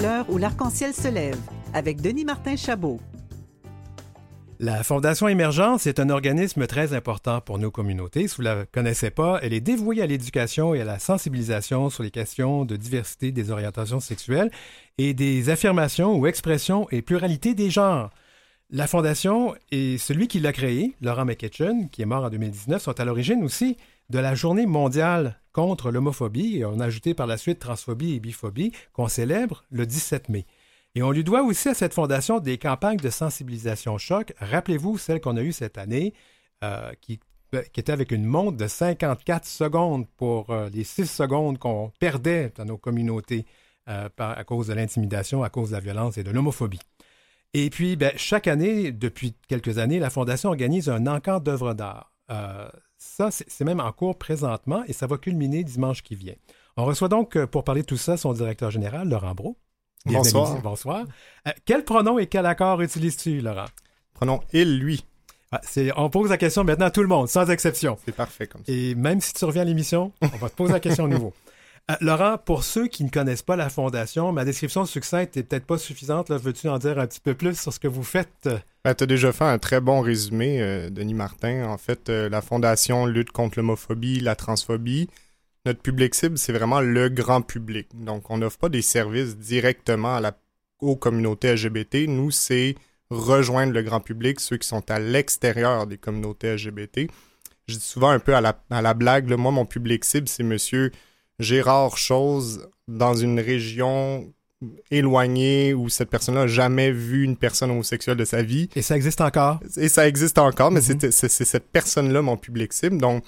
[0.01, 1.39] L'heure où l'arc-en-ciel se lève
[1.73, 2.99] avec Denis Martin Chabot.
[4.59, 8.27] La Fondation Émergence est un organisme très important pour nos communautés.
[8.27, 11.89] Si vous ne la connaissez pas, elle est dévouée à l'éducation et à la sensibilisation
[11.89, 14.51] sur les questions de diversité des orientations sexuelles
[14.97, 18.09] et des affirmations ou expressions et pluralité des genres.
[18.71, 22.99] La Fondation et celui qui l'a créée, Laurent McKitchen, qui est mort en 2019, sont
[22.99, 23.77] à l'origine aussi
[24.09, 28.19] de la Journée mondiale contre l'homophobie, et on a ajouté par la suite transphobie et
[28.19, 30.45] biphobie, qu'on célèbre le 17 mai.
[30.95, 34.33] Et on lui doit aussi à cette fondation des campagnes de sensibilisation choc.
[34.39, 36.13] Rappelez-vous celle qu'on a eue cette année,
[36.65, 37.21] euh, qui,
[37.71, 42.51] qui était avec une montre de 54 secondes pour euh, les 6 secondes qu'on perdait
[42.57, 43.45] dans nos communautés
[43.87, 46.81] euh, à cause de l'intimidation, à cause de la violence et de l'homophobie.
[47.53, 52.11] Et puis, ben, chaque année, depuis quelques années, la Fondation organise un encamp d'œuvres d'art.
[53.05, 56.33] Ça, c'est même en cours présentement et ça va culminer dimanche qui vient.
[56.75, 59.55] On reçoit donc, euh, pour parler de tout ça, son directeur général, Laurent Brault.
[60.05, 60.61] Bonsoir.
[60.61, 61.05] Bonsoir.
[61.47, 63.67] Euh, quel pronom et quel accord utilises-tu, Laurent?
[64.13, 65.05] Prenons il, lui.
[65.51, 65.61] Ah,
[65.95, 67.97] on pose la question maintenant à tout le monde, sans exception.
[68.03, 68.71] C'est parfait comme ça.
[68.73, 71.33] Et même si tu reviens à l'émission, on va te poser la question à nouveau.
[71.91, 75.67] Euh, Laurent, pour ceux qui ne connaissent pas la Fondation, ma description succincte n'est peut-être
[75.67, 76.31] pas suffisante.
[76.31, 78.49] Veux-tu en dire un petit peu plus sur ce que vous faites?
[78.83, 81.65] Ben, tu as déjà fait un très bon résumé, euh, Denis Martin.
[81.65, 85.09] En fait, euh, la Fondation lutte contre l'homophobie, la transphobie.
[85.67, 87.87] Notre public cible, c'est vraiment le grand public.
[87.93, 90.35] Donc, on n'offre pas des services directement à la,
[90.79, 92.07] aux communautés LGBT.
[92.07, 92.75] Nous, c'est
[93.11, 97.11] rejoindre le grand public, ceux qui sont à l'extérieur des communautés LGBT.
[97.67, 100.43] Je dis souvent un peu à la, à la blague, moi, mon public cible, c'est
[100.43, 100.91] monsieur
[101.39, 104.31] Gérard Chose dans une région
[104.89, 108.69] éloignée où cette personne-là n'a jamais vu une personne homosexuelle de sa vie.
[108.75, 109.59] Et ça existe encore?
[109.77, 111.11] Et ça existe encore, mais Mhm.
[111.11, 112.97] c'est cette personne-là, mon public cible.
[112.97, 113.23] Donc,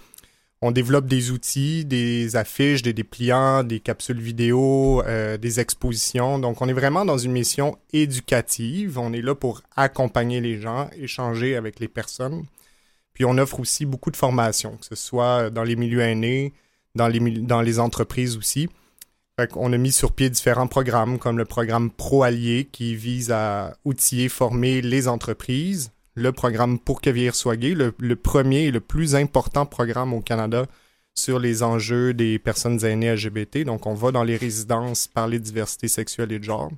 [0.62, 6.40] on développe des outils, des affiches, des dépliants, des capsules vidéo, euh, des expositions.
[6.40, 8.98] Donc, on est vraiment dans une mission éducative.
[8.98, 12.46] On est là pour accompagner les gens, échanger avec les personnes.
[13.14, 16.54] Puis, on offre aussi beaucoup de formations, que ce soit dans les milieux aînés,
[16.98, 18.70] dans les, entreprises aussi.
[19.52, 23.78] Qu'on a mis sur pied différents programmes, comme le programme Pro Allié, qui vise à
[23.86, 25.92] outiller, former les entreprises.
[26.16, 30.14] Le programme Pour que vieillir soit gay, le, le premier et le plus important programme
[30.14, 30.66] au Canada
[31.14, 33.64] sur les enjeux des personnes aînées LGBT.
[33.64, 36.72] Donc, on va dans les résidences parler de diversité sexuelle et de genre.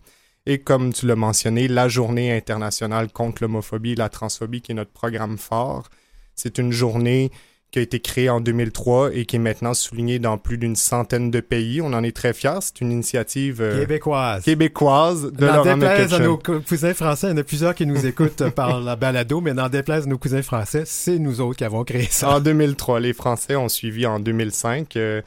[0.45, 4.75] Et comme tu l'as mentionné, la journée internationale contre l'homophobie et la transphobie, qui est
[4.75, 5.89] notre programme fort.
[6.35, 7.31] C'est une journée
[7.71, 11.29] qui a été créée en 2003 et qui est maintenant soulignée dans plus d'une centaine
[11.29, 11.81] de pays.
[11.81, 12.57] On en est très fiers.
[12.61, 14.43] C'est une initiative euh, Québécoise.
[14.43, 17.85] québécoise de Laurent déplaise à nos cou- cousins français, il y en a plusieurs qui
[17.85, 21.57] nous écoutent par la balado, mais n'en déplaise à nos cousins français, c'est nous autres
[21.57, 22.31] qui avons créé ça.
[22.35, 24.95] En 2003, les Français ont suivi en 2005.
[24.95, 25.21] euh,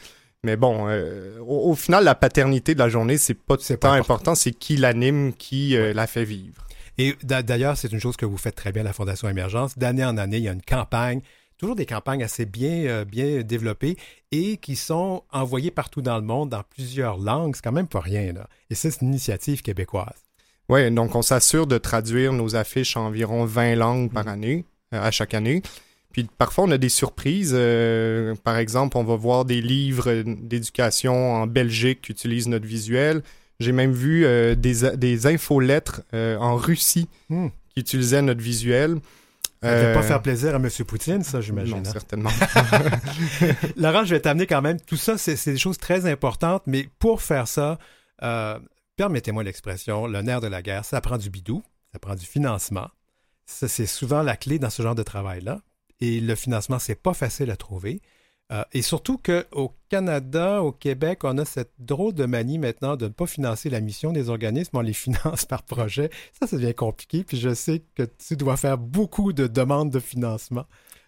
[0.44, 3.92] mais bon, euh, au, au final, la paternité de la journée, c'est pas tant pas
[3.92, 6.64] important, c'est qui l'anime, qui euh, la fait vivre.
[6.98, 9.78] Et d'a- d'ailleurs, c'est une chose que vous faites très bien à la Fondation Émergence.
[9.78, 11.20] D'année en année, il y a une campagne,
[11.62, 13.96] toujours des campagnes assez bien, euh, bien développées
[14.32, 17.54] et qui sont envoyées partout dans le monde dans plusieurs langues.
[17.54, 18.48] C'est quand même pas rien, là.
[18.68, 20.18] Et ça, c'est une initiative québécoise.
[20.68, 25.00] Oui, donc on s'assure de traduire nos affiches en environ 20 langues par année, euh,
[25.00, 25.62] à chaque année.
[26.12, 27.52] Puis parfois, on a des surprises.
[27.54, 33.22] euh, par exemple, on va voir des livres d'éducation en Belgique qui utilisent notre visuel.
[33.60, 37.48] J'ai même vu euh, des, des infolettres euh, en Russie Hmm.
[37.72, 38.98] qui utilisaient notre visuel.
[39.62, 40.68] Ça ne pas Euh, faire plaisir à M.
[40.86, 41.76] Poutine, ça, j'imagine.
[41.76, 41.92] Non, hein?
[41.92, 42.30] certainement.
[43.76, 44.80] Laurent, je vais t'amener quand même.
[44.80, 47.78] Tout ça, c'est c'est des choses très importantes, mais pour faire ça,
[48.22, 48.58] euh,
[48.96, 52.88] permettez-moi l'expression, le nerf de la guerre, ça prend du bidou, ça prend du financement.
[53.46, 55.60] Ça, c'est souvent la clé dans ce genre de travail-là.
[56.00, 58.00] Et le financement, c'est pas facile à trouver.
[58.52, 63.06] Euh, et surtout qu'au Canada, au Québec, on a cette drôle de manie maintenant de
[63.06, 66.10] ne pas financer la mission des organismes, on les finance par projet.
[66.38, 67.24] Ça, ça devient compliqué.
[67.24, 70.66] Puis je sais que tu dois faire beaucoup de demandes de financement.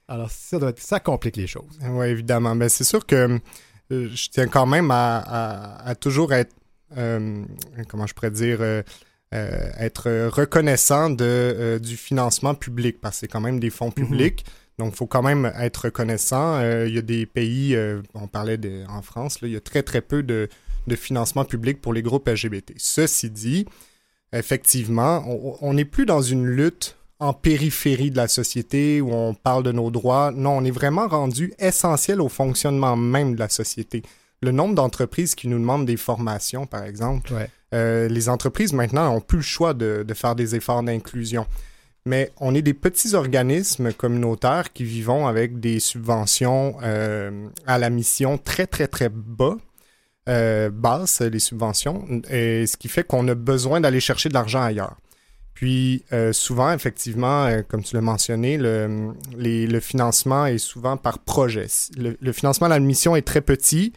[0.08, 1.78] Alors, ça, doit être- ça complique les choses.
[1.82, 2.54] Oui, évidemment.
[2.54, 3.38] Mais c'est sûr que
[3.92, 6.54] euh, je tiens quand même à, à- à toujours être,
[6.96, 7.44] euh,
[7.88, 8.60] comment je pourrais dire,
[9.32, 14.44] être reconnaissant de, du financement public, parce que c'est quand même des fonds publics.
[14.78, 16.56] Donc, il faut quand même être reconnaissant.
[16.56, 19.56] Euh, il y a des pays, euh, on parlait de, en France, là, il y
[19.56, 20.48] a très, très peu de,
[20.86, 22.72] de financement public pour les groupes LGBT.
[22.76, 23.66] Ceci dit,
[24.32, 25.24] effectivement,
[25.60, 29.72] on- n'est plus dans une lutte en périphérie de la société où on parle de
[29.72, 30.32] nos droits.
[30.32, 34.02] Non, on est vraiment rendu essentiel au fonctionnement même de la société.
[34.42, 37.48] Le nombre d'entreprises qui nous demandent des formations, par exemple, Ouais.
[37.72, 41.46] euh, les entreprises maintenant n'ont plus le choix de, de faire des efforts d'inclusion.
[42.06, 47.88] Mais on est des petits organismes communautaires qui vivons avec des subventions euh, à la
[47.88, 49.56] mission très, très, très bas,
[50.28, 54.62] euh, basses, les subventions, et ce qui fait qu'on a besoin d'aller chercher de l'argent
[54.62, 54.96] ailleurs.
[55.54, 60.96] Puis euh, souvent, effectivement, euh, comme tu l'as mentionné, le, les- le financement est souvent
[60.98, 61.68] par projet.
[61.96, 63.92] Le, le financement à la mission est très petit,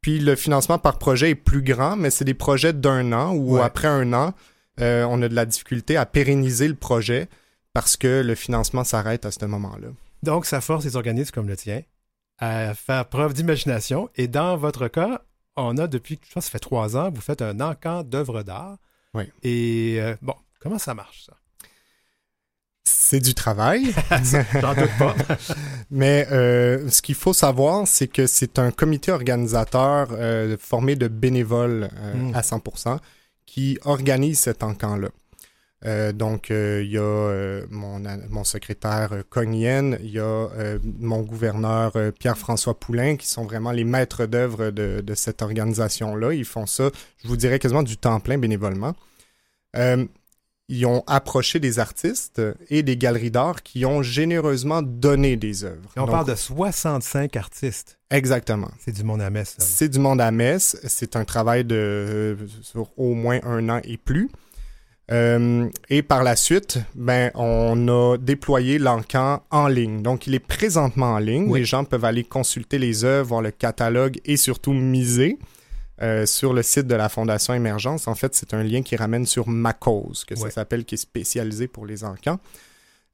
[0.00, 3.56] puis le financement par projet est plus grand, mais c'est des projets d'un an ou
[3.56, 3.62] Ouais.
[3.62, 4.32] après un an,
[4.80, 7.28] euh, on a de la difficulté à pérenniser le projet
[7.72, 9.88] parce que le financement s'arrête à ce moment-là.
[10.22, 11.82] Donc, ça force les organismes comme le tien
[12.38, 14.10] à faire preuve d'imagination.
[14.16, 15.22] Et dans votre cas,
[15.56, 18.42] on a depuis, je pense que ça fait trois ans, vous faites un encamp d'œuvres
[18.42, 18.76] d'art.
[19.14, 19.24] Oui.
[19.42, 21.32] Et euh, bon, comment ça marche, ça?
[22.84, 23.94] C'est du travail.
[24.60, 25.14] J'en doute pas.
[25.90, 31.08] Mais euh, ce qu'il faut savoir, c'est que c'est un comité organisateur euh, formé de
[31.08, 32.34] bénévoles euh, Mm.
[32.34, 32.98] à 100%
[33.46, 35.08] qui organise cet encan-là.
[35.84, 40.48] Euh, donc, euh, il y a euh, mon, mon secrétaire Cognien, il y a
[40.98, 46.32] mon gouverneur Pierre-François Poulain, qui sont vraiment les maîtres d'œuvre de, de cette organisation-là.
[46.32, 46.90] Ils font ça,
[47.22, 48.94] je vous dirais, quasiment du temps plein bénévolement.
[50.68, 55.90] Ils ont approché des artistes et des galeries d'art qui ont généreusement donné des œuvres.
[55.96, 57.98] Et on Donc, parle de 65 artistes.
[58.10, 58.70] Exactement.
[58.80, 59.50] C'est du monde à messe.
[59.58, 59.64] ça.
[59.64, 60.76] C'est du monde à Metz.
[60.88, 64.28] C'est un travail de euh, sur au moins un an et plus.
[65.12, 70.02] Euh, et par la suite, ben, on a déployé l'encan en ligne.
[70.02, 71.46] Donc, il est présentement en ligne.
[71.48, 71.60] Oui.
[71.60, 75.38] Les gens peuvent aller consulter les œuvres, voir le catalogue et surtout miser
[76.02, 78.06] euh, sur le site de la Fondation Émergence.
[78.08, 80.40] En fait, c'est un lien qui ramène sur Ma Cause, que Ouais.
[80.40, 82.38] ça s'appelle, qui est spécialisé pour les encans.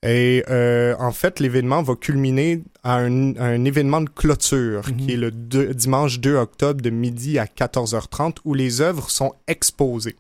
[0.05, 4.97] Et euh, en fait, l'événement va culminer à un, à un événement de clôture Mhm.
[4.97, 10.17] qui est le dimanche 2 octobre de midi à 14h30 où les œuvres sont exposées.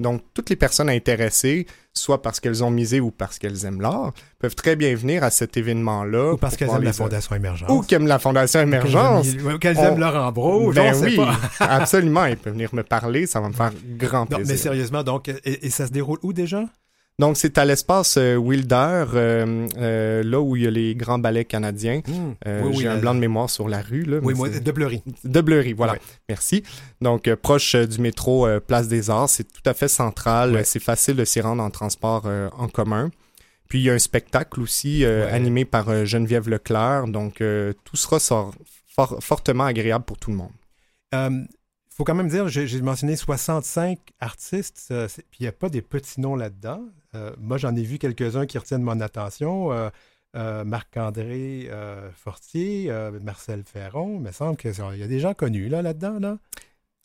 [0.00, 4.12] Donc, toutes les personnes intéressées, soit parce qu'elles ont misé ou parce qu'elles aiment l'art,
[4.38, 6.34] peuvent très bien venir à cet événement-là.
[6.34, 6.92] Ou parce qu'elles aiment la.
[6.92, 7.68] Fondation Émergence.
[7.68, 9.26] Ou qu'aiment la Fondation Émergence.
[9.28, 11.36] Qu'elles aiment- Qu'elles aiment Laurent ben oui, pas.
[11.66, 12.26] absolument.
[12.26, 14.46] Ils peuvent venir me parler, ça va me faire grand Non, plaisir.
[14.54, 16.62] mais sérieusement, donc, et, et ça se déroule où déjà?
[17.20, 21.18] Donc, c'est à l'espace euh, Wilder, euh, euh, là où il y a les grands
[21.18, 22.00] ballets canadiens.
[22.46, 24.02] Euh, Oui, oui, J'ai un la- blanc de mémoire sur la rue.
[24.04, 25.02] Là, Oui, moi, de Bleury.
[25.24, 25.96] De Bleury, voilà.
[26.28, 26.62] Merci.
[27.00, 30.64] Donc, proche du métro Place des Arts, c'est tout à fait central.
[30.64, 33.10] C'est facile de s'y rendre en transport en commun.
[33.68, 35.32] Puis, il y a un spectacle aussi euh, Ouais.
[35.32, 37.08] animé par euh, Geneviève Leclerc.
[37.08, 38.54] Donc, euh, tout sera for-
[39.20, 40.52] fortement agréable pour tout le monde.
[41.14, 41.30] Euh,
[41.90, 44.94] faut quand même dire, j'ai mentionné 65 artistes,
[45.30, 46.80] puis il n'y a pas des petits noms là-dedans.
[47.14, 49.72] Euh, moi, j'en ai vu quelques-uns qui retiennent mon attention.
[49.72, 49.90] Euh,
[50.36, 51.70] euh, Marc-André
[52.14, 52.92] Fortier,
[53.22, 56.18] Marcel Ferron, il me semble qu'il y a des gens connus là, là-dedans.
[56.20, 56.38] Là.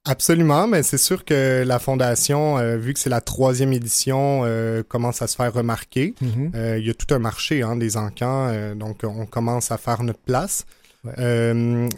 [0.06, 4.84] Absolument, mais c'est sûr que la Fondation, euh, vu que c'est la troisième édition, euh,
[4.84, 6.14] commence à se faire remarquer.
[6.56, 10.04] Euh, il y a tout un marché hein, des encans, donc on commence à faire
[10.04, 10.66] notre place.
[11.06, 11.14] Ouais.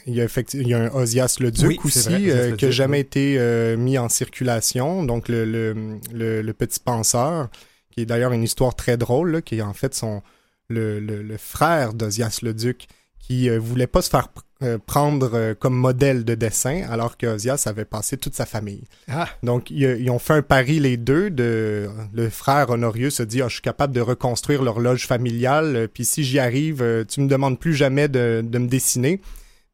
[0.06, 2.72] Il, y a il y a un Osias le Duc Oui, aussi, vrai, qui n'a
[2.72, 3.02] jamais oui.
[3.02, 5.04] été mis en circulation.
[5.04, 7.50] Donc le, le, le, le petit penseur,
[7.96, 10.22] qui est d'ailleurs une histoire très drôle, là, qui est en fait son
[10.68, 12.88] le, le, le frère d'Osias le Duc,
[13.20, 17.18] qui euh, voulait pas se faire pr- euh, prendre euh, comme modèle de dessin, alors
[17.18, 18.84] que Osias avait passé toute sa famille.
[19.08, 21.30] Ah, Donc, ils, ils ont fait un pari, les deux.
[21.30, 25.88] De, le frère Honorieux se dit, Ah, je suis capable de reconstruire l'horloge familiale, euh,
[25.88, 29.22] puis si j'y arrive, tu me demandes plus jamais de, de me dessiner.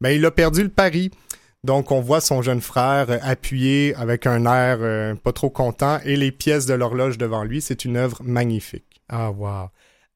[0.01, 1.09] Ben, il a perdu le pari.
[1.63, 5.99] Donc, on voit son jeune frère euh, appuyé avec un air euh, pas trop content
[6.03, 7.61] et les pièces de l'horloge devant lui.
[7.61, 9.01] C'est une œuvre magnifique.
[9.09, 9.69] ah wow.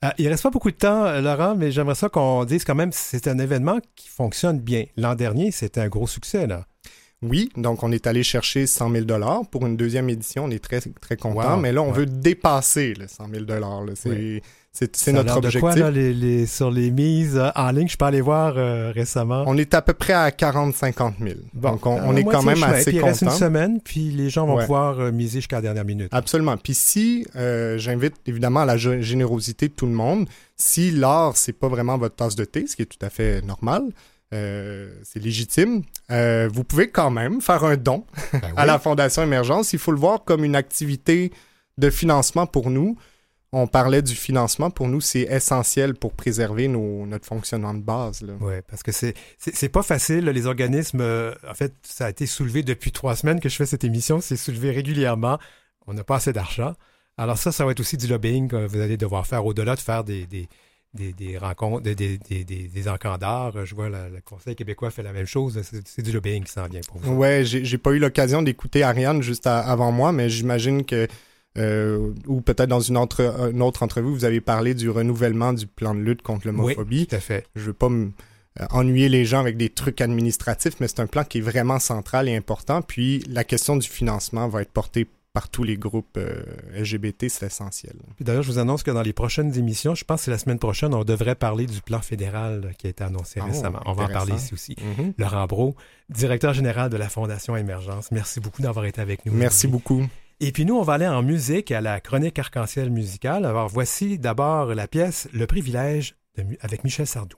[0.03, 2.89] Euh, il reste pas beaucoup de temps, Laurent, mais j'aimerais ça qu'on dise quand même
[2.89, 4.85] que c'est un événement qui fonctionne bien.
[4.97, 6.47] L'an dernier, c'était un gros succès.
[6.47, 6.65] Là.
[7.21, 10.43] Oui, donc on est allé chercher 100 000 dollars pour une deuxième édition.
[10.45, 11.99] On est très très content, Wow, mais là on ouais.
[11.99, 13.83] veut dépasser le 100 000 dollars.
[13.95, 14.41] C'est Oui.
[14.93, 15.59] C'est notre de objectif.
[15.61, 17.87] quoi, là, les, les- sur les mises euh, en ligne?
[17.87, 19.43] Je peux aller voir euh, récemment.
[19.47, 21.35] On est à peu près à 40-50 000.
[21.53, 23.39] Bon, donc on, la est quand même assez Puis il reste une content.
[23.39, 24.63] semaine, puis les gens vont Ouais.
[24.63, 26.09] pouvoir euh, miser jusqu'à la dernière minute.
[26.11, 26.57] Absolument.
[26.57, 31.37] Puis si euh, j'invite évidemment à la gé- générosité de tout le monde, si l'art
[31.37, 33.83] c'est pas vraiment votre tasse de thé, ce qui est tout à fait normal,
[34.33, 38.03] euh, c'est légitime, euh, vous pouvez quand même faire un don
[38.33, 39.71] Ben à la Fondation Émergence.
[39.73, 41.31] Il faut le voir comme une activité
[41.77, 42.97] de financement pour nous.
[43.57, 44.69] On parlait du financement.
[44.69, 48.21] Pour nous, c'est essentiel pour préserver nos- notre fonctionnement de base.
[48.41, 50.25] Oui, parce que c'est pas facile.
[50.25, 53.65] Les organismes, euh, en fait, ça a été soulevé depuis trois semaines que je fais
[53.65, 54.19] cette émission.
[54.19, 55.37] C'est soulevé régulièrement.
[55.87, 56.73] On n'a pas assez d'argent.
[57.17, 59.79] Alors ça, ça va être aussi du lobbying que vous allez devoir faire au-delà de
[59.79, 60.49] faire des, des,
[60.93, 62.69] des, des rencontres, des, des, des.
[62.75, 65.61] Je vois la- le Conseil québécois fait la même chose.
[65.85, 67.13] C'est du lobbying qui s'en vient pour vous.
[67.15, 71.07] Ouais, j'ai j'ai pas eu l'occasion d'écouter Ariane juste à- avant moi, mais j'imagine que
[71.57, 75.67] euh, ou peut-être dans une autre, une autre entrevue, vous avez parlé du renouvellement du
[75.67, 77.01] plan de lutte contre l'homophobie.
[77.01, 77.45] Oui, tout à fait.
[77.55, 78.11] Je veux pas me
[78.59, 81.79] euh, ennuyer les gens avec des trucs administratifs, mais c'est un plan qui est vraiment
[81.79, 82.81] central et important.
[82.81, 86.43] Puis la question du financement va être portée par tous les groupes euh,
[86.77, 87.95] LGBT, c'est essentiel.
[88.15, 90.37] Puis d'ailleurs, je vous annonce que dans les prochaines émissions, je pense que c'est la
[90.37, 93.81] semaine prochaine, on devrait parler du plan fédéral qui a été annoncé Oh, récemment.
[93.85, 94.77] On va en parler ici aussi.
[94.97, 95.13] Mhm.
[95.17, 95.75] Laurent Brault,
[96.09, 98.11] directeur général de la Fondation Émergence.
[98.11, 99.33] Merci beaucoup d'avoir été avec nous.
[99.33, 100.05] Merci beaucoup.
[100.41, 103.45] Et puis nous, on va aller en musique à la chronique arc-en-ciel musicale.
[103.45, 106.15] Alors voici d'abord la pièce Le privilège
[106.59, 107.37] avec Michel Sardou.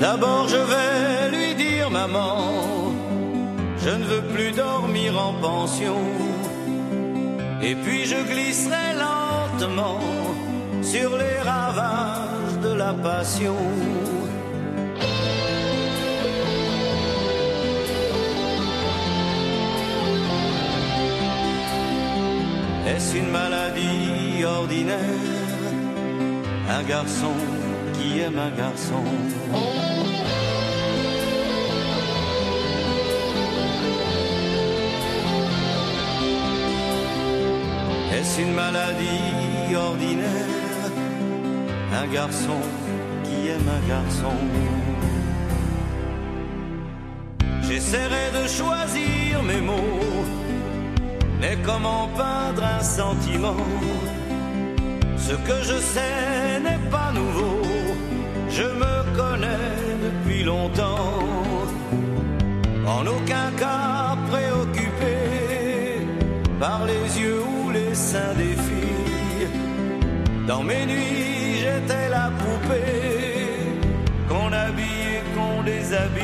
[0.00, 2.94] D'abord je vais lui dire maman,
[3.84, 5.98] je ne veux plus dormir en pension.
[7.62, 10.00] Et puis je glisserai lentement
[10.82, 13.56] sur les ravages de la passion.
[22.86, 24.96] Est-ce une maladie ordinaire?
[26.68, 27.34] Un garçon
[27.94, 29.04] qui aime un garçon.
[38.12, 40.59] Est-ce une maladie ordinaire?
[41.92, 42.60] Un garçon
[43.24, 44.36] qui aime un garçon.
[47.62, 50.24] J'essaierai de choisir mes mots,
[51.40, 53.56] mais comment peindre un sentiment?
[55.16, 57.60] Ce que je sais n'est pas nouveau,
[58.50, 59.68] je me connais
[60.06, 61.18] depuis longtemps.
[62.86, 65.16] En aucun cas préoccupé
[66.58, 69.48] par les yeux ou les seins des filles.
[70.46, 71.49] Dans mes nuits,
[71.80, 73.78] j'étais la poupée
[74.28, 76.20] qu'on habille et qu'on déshabille.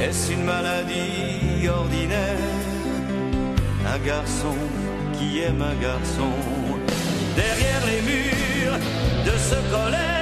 [0.00, 2.36] Est-ce une maladie ordinaire?
[3.86, 4.54] Un garçon
[5.14, 6.32] qui aime un garçon
[7.36, 8.78] Derrière les murs
[9.24, 10.15] de ce collège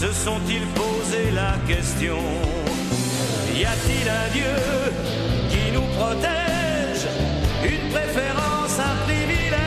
[0.00, 2.18] Se sont-ils posé la question?
[3.52, 4.56] Y a-t-il un Dieu
[5.50, 7.08] qui nous protège
[7.64, 9.58] Une préférence, un privilège?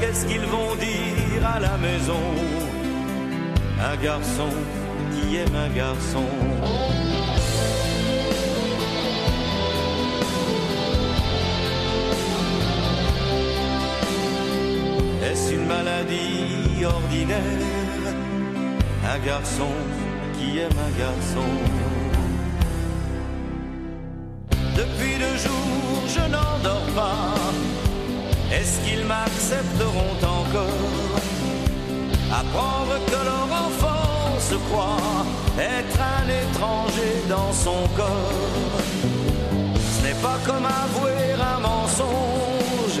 [0.00, 2.22] Qu'est-ce qu'ils vont dire à la maison?
[3.82, 4.48] Un garçon
[5.12, 6.24] qui aime un garçon.
[15.22, 17.77] Est-ce une maladie ordinaire?
[19.24, 19.72] Garçon
[20.34, 21.48] qui aime un garçon.
[24.76, 27.34] Depuis deux jours, je n'endors pas.
[28.52, 31.20] Est-ce qu'ils m'accepteront encore?
[32.30, 34.96] Apprendre que leur enfant se croit
[35.58, 38.80] être un étranger dans son corps.
[39.74, 43.00] Ce n'est pas comme avouer un mensonge.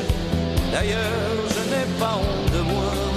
[0.72, 3.07] D'ailleurs, je n'ai pas honte de moi.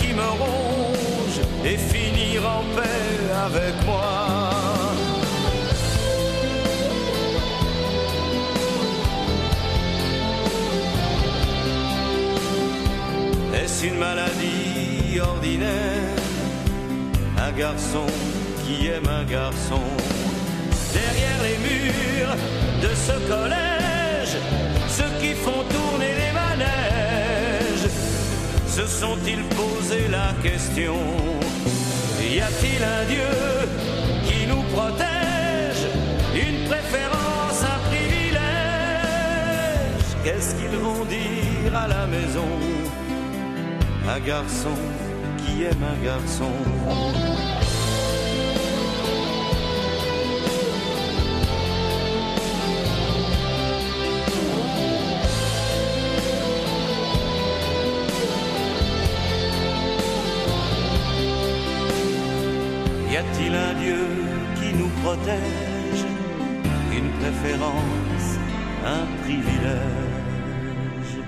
[0.00, 3.10] Qui me ronge et finir en paix
[3.46, 4.50] avec moi.
[13.54, 15.70] Est-ce une maladie ordinaire?
[17.38, 18.06] Un garçon
[18.64, 19.80] qui aime un garçon.
[20.92, 22.36] Derrière les murs
[22.82, 24.36] de ce collège
[24.88, 26.89] Ceux qui font tourner les manèges
[28.70, 30.94] Se sont-ils posé la question?
[32.20, 33.32] Y a-t-il un Dieu
[34.24, 35.82] qui nous protège
[36.34, 38.40] Une préférence, un privilège?
[40.22, 42.46] Qu'est-ce qu'ils vont dire à la maison?
[44.08, 44.78] Un garçon
[45.38, 46.52] qui aime un garçon.
[65.20, 66.04] Protège
[66.96, 68.38] Une préférence,
[68.84, 71.24] un privilège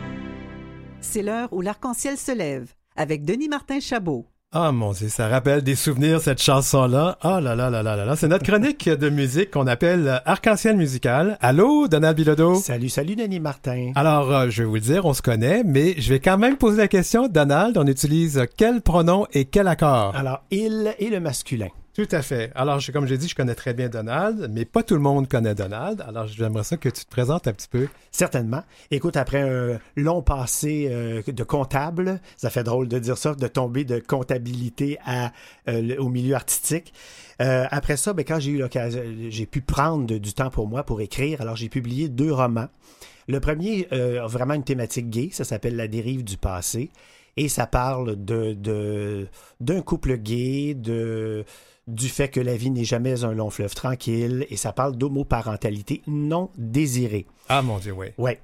[1.00, 4.26] C'est l'heure où l'arc-en-ciel se lève avec Denis Martin Chabot.
[4.54, 7.16] Ah mon Dieu, ça rappelle des souvenirs cette chanson-là.
[7.22, 8.16] Ah là là là là là là.
[8.16, 11.38] C'est notre chronique de musique qu'on appelle Arc-en-ciel musical.
[11.40, 12.56] Allô, Donald Bilodeau?
[12.56, 13.92] Salut, salut Denis Martin.
[13.94, 16.58] Alors, euh, je vais vous le dire, on se connaît, mais je vais quand même
[16.58, 17.28] poser la question.
[17.28, 20.14] Donald, on utilise quel pronom et quel accord?
[20.14, 21.68] Alors, il et le masculin.
[21.94, 22.50] Tout à fait.
[22.54, 25.28] Alors, je- comme j'ai dit, je connais très bien Donald, mais pas tout le monde
[25.28, 26.00] connaît Donald.
[26.00, 27.86] Alors, j'aimerais ça que tu te présentes un petit peu.
[28.10, 28.62] Certainement.
[28.90, 33.46] Écoute, après un long passé euh, de comptable, ça fait drôle de dire ça, de
[33.46, 35.32] tomber de comptabilité à,
[35.68, 36.94] euh, au milieu artistique.
[37.42, 40.84] Euh, après ça, ben, quand j'ai eu l'occasion, j'ai pu prendre du temps pour moi
[40.84, 41.42] pour écrire.
[41.42, 42.68] Alors, j'ai publié deux romans.
[43.28, 46.90] Le premier a vraiment une thématique gay, ça s'appelle La dérive du passé.
[47.36, 49.26] Et ça parle de-
[49.60, 51.44] d'un couple gay, de
[51.88, 56.02] du fait que la vie n'est jamais un long fleuve tranquille, et ça parle d'homoparentalité
[56.06, 57.26] non désirée.
[57.48, 58.08] Ah mon Dieu, oui.
[58.18, 58.38] Ouais.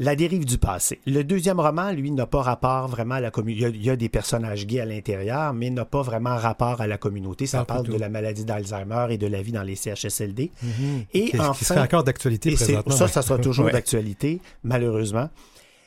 [0.00, 0.98] La dérive du passé.
[1.06, 3.60] Le deuxième roman, lui, n'a pas rapport vraiment à la communauté.
[3.60, 6.34] Il, y a- il y a des personnages gays à l'intérieur, mais n'a pas vraiment
[6.36, 7.46] rapport à la communauté.
[7.46, 10.42] Ça Ah, parle de la maladie d'Alzheimer et de la vie dans les CHSLD.
[10.42, 11.04] Et Mhm.
[11.12, 12.96] Qui, qui enfin, serait encore d'actualité et présentement.
[12.96, 13.10] ça, ouais.
[13.12, 13.72] ça sera toujours Ouais.
[13.72, 15.30] d'actualité, malheureusement.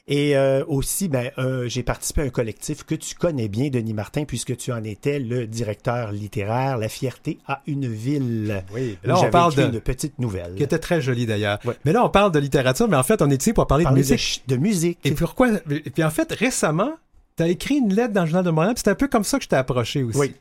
[0.08, 3.96] Et euh, aussi, ben, euh, j'ai participé à un collectif que tu connais bien, Denis
[3.96, 6.78] Martin, puisque tu en étais le directeur littéraire.
[6.78, 8.64] La fierté à une ville.
[8.72, 9.74] Oui, où là, on parle écrit de...
[9.78, 10.54] une petite nouvelle.
[10.56, 11.58] qui était très joli d'ailleurs.
[11.66, 11.74] Ouais.
[11.86, 14.02] Mais là, on parle de littérature, mais en fait, on est ici pour parler, Parler
[14.04, 14.20] de de, musique.
[14.20, 15.00] ch- de musique.
[15.06, 16.92] Et pourquoi Et puis en fait, récemment,
[17.40, 19.40] as écrit une lettre dans le Journal de Montréal, puis c'est un peu comme ça
[19.40, 20.18] que je t'ai approché aussi.
[20.20, 20.36] Oui.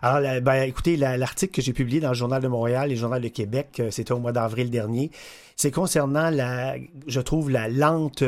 [0.00, 2.98] Alors, ben, écoutez, la- l'article que j'ai publié dans le Journal de Montréal et le
[3.00, 5.10] Journal de Québec, euh, c'était au mois d'avril dernier,
[5.56, 8.24] c'est concernant la, je trouve, la lente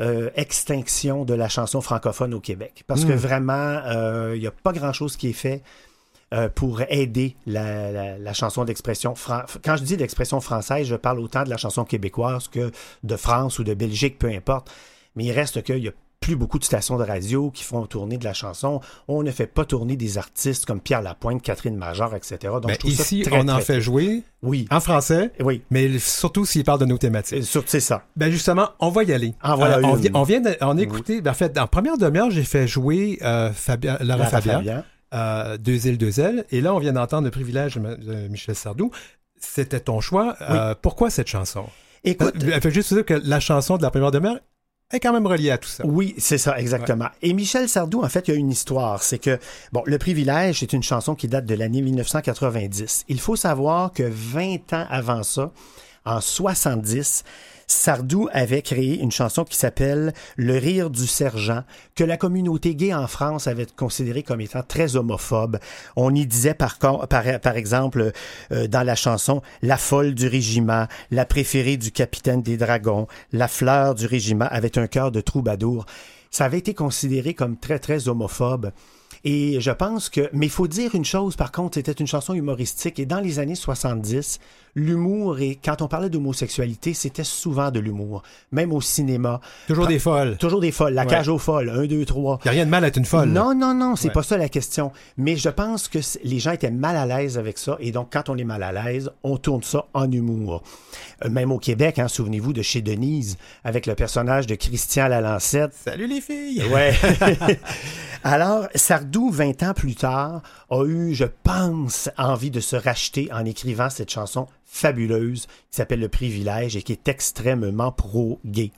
[0.00, 2.82] euh, euh, extinction de la chanson francophone au Québec.
[2.86, 3.16] Parce que Mm.
[3.16, 3.52] vraiment,
[3.86, 5.62] euh, il n'y a pas grand-chose qui est fait
[6.32, 9.14] euh, pour aider la, la- la chanson d'expression.
[9.14, 12.72] fran- Quand je dis d'expression française, je parle autant de la chanson québécoise que
[13.04, 14.68] de France ou de Belgique, peu importe.
[15.14, 15.92] Mais il reste qu'il y a
[16.24, 18.80] plus beaucoup de stations de radio qui font tourner de la chanson.
[19.08, 22.38] On ne fait pas tourner des artistes comme Pierre Lapointe, Catherine Major, etc.
[22.44, 25.32] Donc, Ben, je trouve ça ici, très, on en très fait jouer Oui, en français,
[25.40, 25.62] oui.
[25.70, 27.44] mais surtout s'il parle de nos thématiques.
[27.44, 28.04] sur- C'est ça.
[28.16, 29.34] Ben justement, on va y aller.
[29.42, 31.98] Ah, voilà on, vient, on vient de- on a écouté, ben, en fait, en première
[31.98, 34.82] demi-heure, j'ai fait jouer euh, Fabien, Lara, Lara Fabian, Fabian.
[35.14, 38.90] euh, Deux îles, deux ailes, et là, on vient d'entendre le privilège de, Michel Sardou.
[39.38, 40.36] C'était ton choix.
[40.40, 41.66] Euh, pourquoi cette chanson?
[42.02, 44.38] Écoute, Euh, fait juste dire que la chanson de la première demi-heure
[44.94, 45.84] est quand même reliée à tout ça.
[45.86, 47.08] Oui, c'est ça, exactement.
[47.22, 49.02] Et Michel Sardou, en fait, il y a une histoire.
[49.02, 49.38] C'est que,
[49.72, 53.04] bon, Le Privilège, c'est une chanson qui date de l'année 1990.
[53.08, 55.52] Il faut savoir que 20 ans avant ça,
[56.04, 57.24] en 70,
[57.66, 61.62] Sardou avait créé une chanson qui s'appelle Le rire du sergent,
[61.94, 65.58] que la communauté gay en France avait considéré comme étant très homophobe.
[65.96, 67.06] On y disait par, par,
[67.40, 68.12] par exemple
[68.52, 73.48] euh, dans la chanson La folle du régiment, la préférée du capitaine des dragons, la
[73.48, 75.86] fleur du régiment avait un cœur de troubadour.
[76.30, 78.72] Ça avait été considéré comme très, très homophobe.
[79.24, 82.34] Et je pense que, mais il faut dire une chose, par contre, c'était une chanson
[82.34, 82.98] humoristique.
[82.98, 84.38] Et dans les années 70,
[84.74, 88.22] l'humour, et quand on parlait d'homosexualité, c'était souvent de l'humour.
[88.52, 89.40] Même au cinéma.
[89.68, 90.36] Toujours des folles.
[90.38, 90.94] Toujours des folles.
[90.94, 91.08] La Ouais.
[91.08, 91.70] cage aux folles.
[91.70, 92.38] Un, deux, trois.
[92.44, 93.28] Il n'y a rien de mal à être une folle.
[93.28, 94.14] Non, non, non, c'est Ouais.
[94.14, 94.90] pas ça la question.
[95.16, 97.76] Mais je pense que les gens étaient mal à l'aise avec ça.
[97.80, 100.62] Et donc, quand on est mal à l'aise, on tourne ça en humour.
[101.24, 105.72] Euh, même au Québec, hein, souvenez-vous de chez Denise, avec le personnage de Christian Lalancette.
[105.74, 106.64] Salut les filles!
[106.72, 106.94] Ouais.
[108.24, 113.44] Alors, Sardou, 20 ans plus tard, a eu, je pense, envie de se racheter en
[113.44, 118.72] écrivant cette chanson fabuleuse qui s'appelle Le Privilège et qui est extrêmement pro-gay.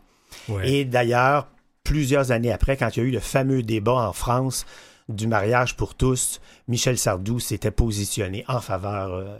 [0.48, 0.68] Ouais.
[0.70, 1.48] Et d'ailleurs,
[1.84, 4.66] plusieurs années après, quand il y a eu le fameux débat en France
[5.08, 9.38] du mariage pour tous, Michel Sardou s'était positionné en faveur euh,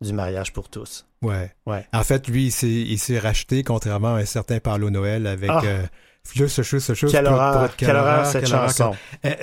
[0.00, 1.06] du mariage pour tous.
[1.22, 1.50] Ouais.
[1.66, 1.84] Ouais.
[1.92, 5.62] En fait, lui, il s'est, racheté, contrairement à un certain Parlo Noël, avec Ah.
[5.64, 5.82] euh,
[6.22, 7.10] ce chose, ce chose.
[7.10, 8.94] Quelle horreur, quelle horreur cette quelle chanson.
[9.24, 9.34] Euh,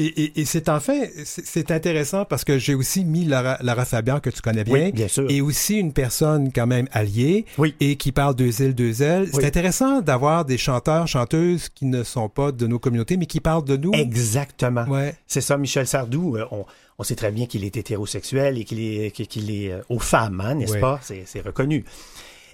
[0.00, 3.84] Et, et- et c'est en fait, c'est, intéressant parce que j'ai aussi mis Lara, Lara
[3.84, 5.30] Fabian, que tu connais bien, Oui, bien sûr.
[5.30, 7.74] et aussi une personne quand même alliée, Oui.
[7.80, 9.24] et qui parle deux îles, deux ailes.
[9.24, 9.30] Oui.
[9.34, 13.40] C'est intéressant d'avoir des chanteurs, chanteuses qui ne sont pas de nos communautés, mais qui
[13.40, 13.92] parlent de nous.
[13.92, 14.84] Exactement.
[14.86, 15.14] Ouais.
[15.26, 16.36] C'est ça, Michel Sardou.
[16.36, 16.64] euh, on,
[16.98, 20.40] on sait très bien qu'il est hétérosexuel et qu'il est, qu'il- est euh, aux femmes,
[20.40, 20.80] hein, n'est-ce Ouais.
[20.80, 20.98] pas?
[21.02, 21.84] C'est c'est reconnu.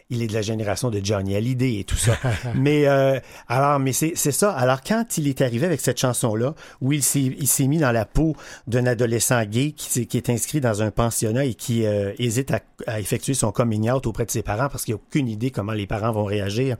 [0.09, 2.17] Il est de la génération de Johnny Hallyday et tout ça.
[2.55, 4.53] mais euh, alors, mais c'est ça.
[4.53, 8.37] Alors, quand il est arrivé avec cette chanson-là, où il s'est mis dans la peau
[8.69, 13.01] d'un adolescent gay qui est inscrit dans un pensionnat et qui euh, hésite à, à
[13.01, 15.89] effectuer son coming out auprès de ses parents parce qu'il n'a aucune idée comment les
[15.89, 16.77] parents vont réagir.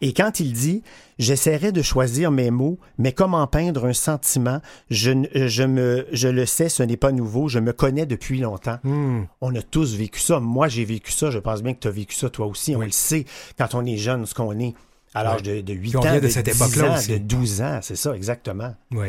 [0.00, 0.82] Et quand il dit
[1.20, 4.60] J'essaierai de choisir mes mots, mais comment peindre un sentiment?
[4.90, 8.40] Je, ne- je, me, je le sais, ce n'est pas nouveau, je me connais depuis
[8.40, 8.78] longtemps.
[8.84, 9.24] Hmm.
[9.42, 10.40] On a tous vécu ça.
[10.40, 11.30] Moi, j'ai vécu ça.
[11.30, 12.74] Je pense bien que tu as vécu ça toi aussi.
[12.74, 13.26] On le sait
[13.58, 14.74] quand on est jeune, ce qu'on est.
[15.12, 17.10] À l'âge de, de 8 Puis on ans, de cette 10 époque-là ans, aussi.
[17.12, 18.74] de 12 ans, c'est ça, exactement.
[18.92, 19.08] Oui.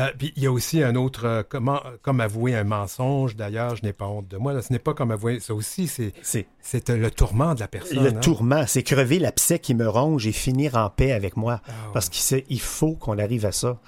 [0.00, 3.76] Euh, puis il y a aussi un autre, euh, comment, comme avouer un mensonge, d'ailleurs,
[3.76, 4.52] je n'ai pas honte de moi.
[4.52, 4.62] là.
[4.62, 7.68] ce n'est pas comme avouer, ça aussi, c'est, C'est c'est euh, le tourment de la
[7.68, 8.02] personne.
[8.02, 8.20] le hein.
[8.20, 11.60] tourment, c'est crever l'abcès qui me ronge et finir en paix avec moi.
[11.66, 13.78] Ah, Parce qu'il faut qu'on arrive à ça.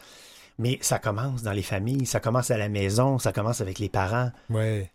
[0.58, 3.88] Mais ça commence dans les familles, ça commence à la maison, ça commence avec les
[3.88, 4.30] parents.
[4.50, 4.90] Ouais.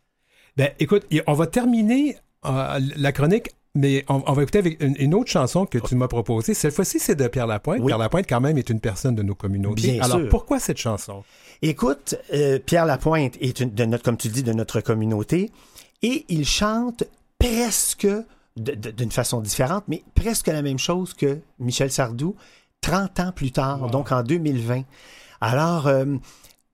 [0.56, 4.96] Ben, écoute, on va terminer euh, la chronique, mais on, on va écouter avec une,
[5.00, 6.54] une autre chanson que tu m'as proposée.
[6.54, 7.80] Cette fois-ci, c'est de Pierre Lapointe.
[7.80, 7.86] Oui.
[7.88, 9.94] Pierre Lapointe, quand même, est une personne de nos communautés.
[9.94, 10.30] Bien Alors, sûr.
[10.30, 11.24] pourquoi cette chanson?
[11.62, 15.52] Écoute, euh, Pierre Lapointe est une- de notre, comme tu dis, de notre communauté,
[16.04, 17.04] et il chante
[17.40, 18.08] presque,
[18.56, 22.36] d'une façon différente, mais presque la même chose que Michel Sardou,
[22.82, 23.90] 30 ans plus tard, Wow.
[23.90, 24.84] donc en 2020.
[25.42, 26.06] Alors, euh,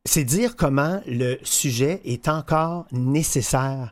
[0.06, 3.92] c'est dire comment le sujet est encore nécessaire.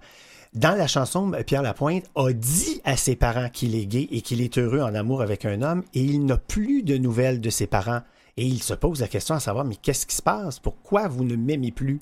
[0.53, 4.41] Dans la chanson, Pierre Lapointe a dit à ses parents qu'il est gay et qu'il
[4.41, 7.67] est heureux en amour avec un homme, et il n'a plus de nouvelles de ses
[7.67, 8.01] parents.
[8.37, 10.59] Et il se pose la question à savoir, mais qu'est-ce qui se passe?
[10.59, 12.01] Pourquoi vous ne m'aimez plus?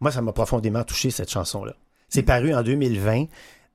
[0.00, 1.74] Moi, ça m'a profondément touché, cette chanson-là.
[2.08, 3.26] C'est paru en 2020,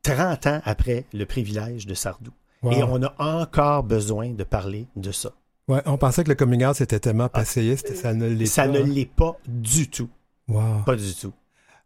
[0.04, 2.32] 30 ans après le privilège de Sardou.
[2.64, 2.72] Wow.
[2.72, 5.32] Et on a encore besoin de parler de ça.
[5.68, 8.70] Ouais, on pensait que le coming out, c'était tellement passéiste, ça ne l'est Ça pas.
[8.70, 10.10] ne l'est pas du tout.
[10.48, 10.84] Wow.
[10.86, 11.34] Pas du tout.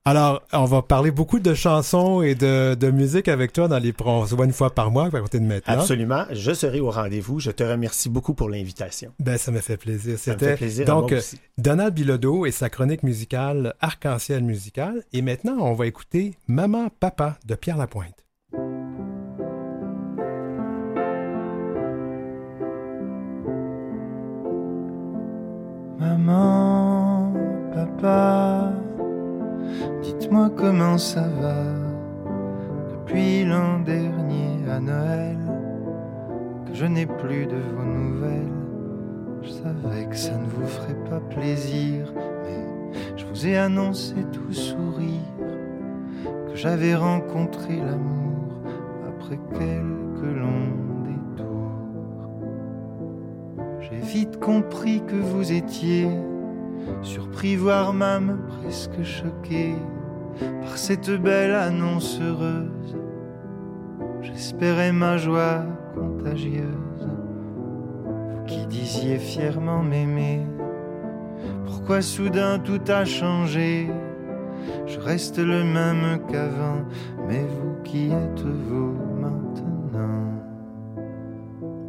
[0.05, 3.93] Alors, on va parler beaucoup de chansons et de, de musique avec toi dans les
[4.03, 5.73] on se voit une fois par mois à côté de maintenant.
[5.73, 6.23] Absolument.
[6.31, 7.39] Je serai au rendez-vous.
[7.39, 9.11] Je te remercie beaucoup pour l'invitation.
[9.19, 10.17] Ben, ça me fait plaisir.
[10.17, 10.83] Ça me C'était fait plaisir.
[10.83, 11.37] à donc aussi.
[11.57, 15.03] Donald Bilodeau et sa chronique musicale Arc-en-ciel musical.
[15.13, 18.25] Et maintenant, on va écouter Maman, Papa de Pierre Lapointe.
[26.39, 27.33] Maman,
[27.73, 28.71] papa,
[30.01, 31.63] dites-moi comment ça va
[32.91, 35.37] depuis l'an dernier à Noël
[36.67, 38.47] que je n'ai plus de vos nouvelles.
[39.41, 42.13] Je savais que ça ne vous ferait pas plaisir,
[42.43, 45.19] mais je vous ai annoncé tout sourire
[46.49, 48.61] que j'avais rencontré l'amour
[49.07, 50.75] après quelques longs
[51.05, 51.71] détours.
[53.81, 56.09] J'ai vite compris que vous étiez
[57.01, 59.75] surpris, voire même presque choqué
[60.61, 62.97] par cette belle annonce heureuse.
[64.21, 65.63] J'espérais ma joie
[65.93, 67.07] contagieuse.
[68.05, 70.45] Vous qui disiez fièrement m'aimer,
[71.65, 73.89] pourquoi soudain tout a changé?
[74.85, 76.85] Je reste le même qu'avant,
[77.27, 80.33] mais vous qui êtes vous maintenant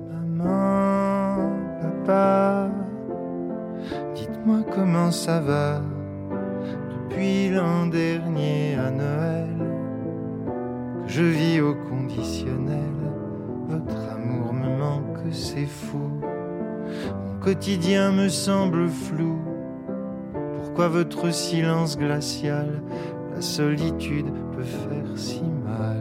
[0.08, 2.70] Maman, papa,
[4.14, 5.80] dites-moi comment ça va
[7.10, 9.48] depuis l'an dernier à Noël
[11.04, 12.78] que je vis au conditionnel.
[13.68, 16.20] Votre amour me manque, c'est fou.
[17.26, 19.38] Mon quotidien me semble flou.
[20.56, 22.82] Pourquoi votre silence glacial,
[23.34, 25.96] la solitude peut faire si mal?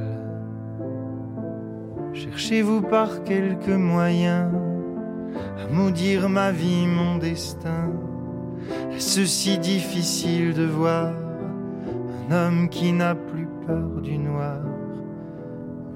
[2.14, 4.52] Cherchez-vous par quelques moyens
[5.72, 7.92] maudire ma vie, mon destin
[8.92, 11.14] Est-ce si difficile de voir
[12.30, 14.60] un homme qui n'a plus peur du noir?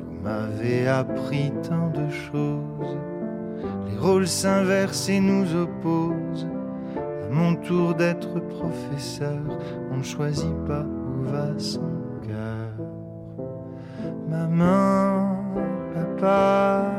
[0.07, 2.97] Vous m'avez appris tant de choses.
[3.89, 6.47] Les rôles s'inversent et nous opposent.
[6.97, 9.41] À mon tour d'être professeur,
[9.91, 11.91] on ne choisit pas où va son
[12.27, 12.87] cœur.
[14.29, 15.35] Maman,
[15.93, 16.91] papa,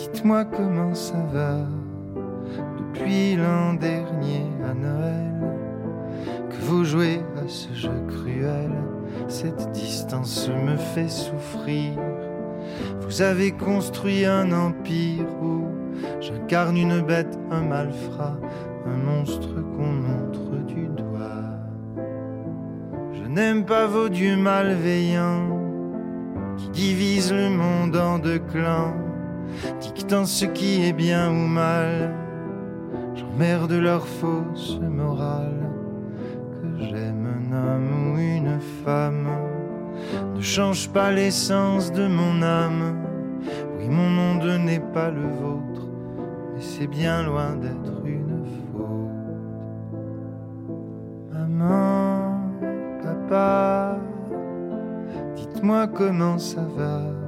[0.00, 1.58] dites-moi comment ça va
[2.78, 5.34] depuis l'an dernier à Noël
[6.48, 8.70] que vous jouez à ce jeu cruel.
[9.28, 11.92] Cette distance me fait souffrir.
[13.02, 15.66] Vous avez construit un empire où
[16.20, 18.38] j'incarne une bête, un malfrat,
[18.86, 21.58] un monstre qu'on montre du doigt.
[23.12, 25.58] Je n'aime pas vos dieux malveillants
[26.56, 28.94] qui divisent le monde en deux clans,
[29.80, 32.14] dictant ce qui est bien ou mal.
[33.14, 35.70] J'emmerde leur fausse morale.
[36.62, 39.28] Que j'aime un homme ou une femme
[40.34, 42.96] ne change pas l'essence de mon âme.
[43.76, 45.88] Oui, mon monde n'est pas le vôtre,
[46.54, 49.10] mais c'est bien loin d'être une faute.
[51.32, 52.40] Maman,
[53.02, 53.98] papa,
[55.36, 57.19] dites-moi comment ça va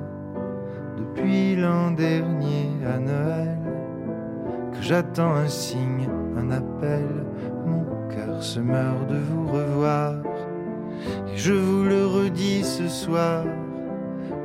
[1.15, 3.59] depuis l'an dernier à Noël
[4.73, 7.07] que j'attends un signe, un appel.
[7.67, 10.15] Mon cœur se meurt de vous revoir.
[11.29, 13.45] Et je vous le redis ce soir.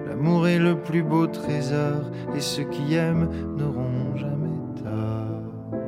[0.08, 2.12] L'amour est le plus beau trésor.
[2.36, 5.80] Et ceux qui aiment n'auront jamais tort.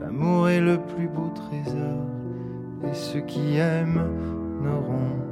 [0.00, 2.06] L'amour est le plus beau trésor.
[2.90, 4.02] Et ceux qui aiment
[4.62, 5.31] n'auront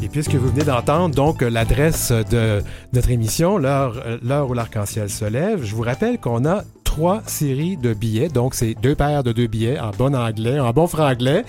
[0.00, 3.96] Et puisque vous venez d'entendre donc l'adresse de notre émission, l'heure
[4.48, 8.74] où l'arc-en-ciel se lève, je vous rappelle qu'on a trois séries de billets, donc c'est
[8.74, 11.44] deux paires de deux billets en bon anglais, en bon franglais,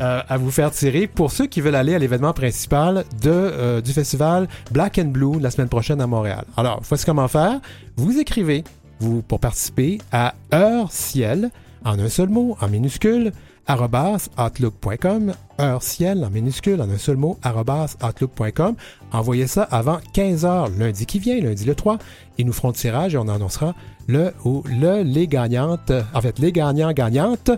[0.00, 3.80] euh, à vous faire tirer pour ceux qui veulent aller à l'événement principal de, euh,
[3.80, 6.44] du festival Black and Blue la semaine prochaine à Montréal.
[6.56, 7.60] Alors, voici comment faire.
[7.96, 8.64] Vous écrivez
[8.98, 11.50] vous, pour participer à Heure Ciel,
[11.84, 13.32] en un seul mot, en minuscule,
[13.68, 18.76] outlook.com, heure ciel en minuscule, en un seul mot, outlook.com.
[19.12, 21.98] Envoyez ça avant 15h lundi qui vient, lundi le 3.
[22.38, 23.74] Ils nous feront le tirage et on annoncera
[24.06, 27.50] le ou le, les gagnantes, en fait, les gagnants gagnantes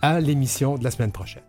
[0.00, 1.42] à l'émission de la semaine prochaine.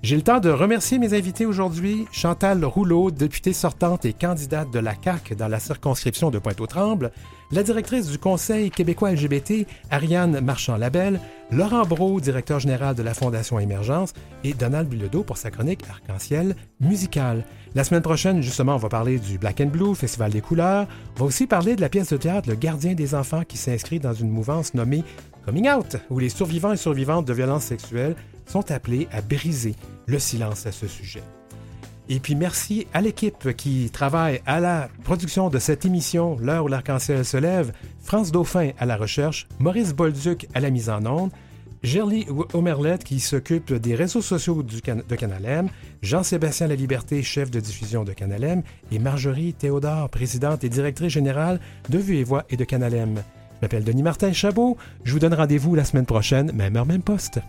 [0.00, 2.06] J'ai le temps de remercier mes invités aujourd'hui.
[2.12, 7.10] Chantal Rouleau, députée sortante et candidate de la CAQ dans la circonscription de Pointe-aux-Trembles,
[7.50, 11.18] la directrice du Conseil québécois LGBT, Ariane Marchand-Labelle,
[11.50, 14.12] Laurent Brault, directeur général de la Fondation Émergence,
[14.44, 17.44] et Donald Bilodeau pour sa chronique Arc-en-Ciel musicale.
[17.74, 20.86] La semaine prochaine, justement, on va parler du Black and Blue, Festival des couleurs.
[21.16, 23.98] On va aussi parler de la pièce de théâtre Le gardien des enfants qui s'inscrit
[23.98, 25.02] dans une mouvance nommée
[25.44, 28.14] Coming Out, où les survivants et survivantes de violences sexuelles
[28.48, 29.74] sont appelés à briser
[30.06, 31.22] le silence à ce sujet.
[32.10, 36.68] Et puis merci à l'équipe qui travaille à la production de cette émission, L'heure où
[36.68, 41.30] l'arc-en-ciel se lève, France Dauphin à la recherche, Maurice Bolduc à la mise en onde,
[41.82, 45.68] Gerly Omerlette qui s'occupe des réseaux sociaux de Canalem,
[46.02, 51.98] Jean-Sébastien Laliberté, chef de diffusion de Canalem, et Marjorie Théodore, présidente et directrice générale de
[51.98, 53.16] Vue et Voix et de Canalem.
[53.16, 57.02] Je m'appelle Denis Martin Chabot, je vous donne rendez-vous la semaine prochaine, même heure, même
[57.02, 57.40] poste.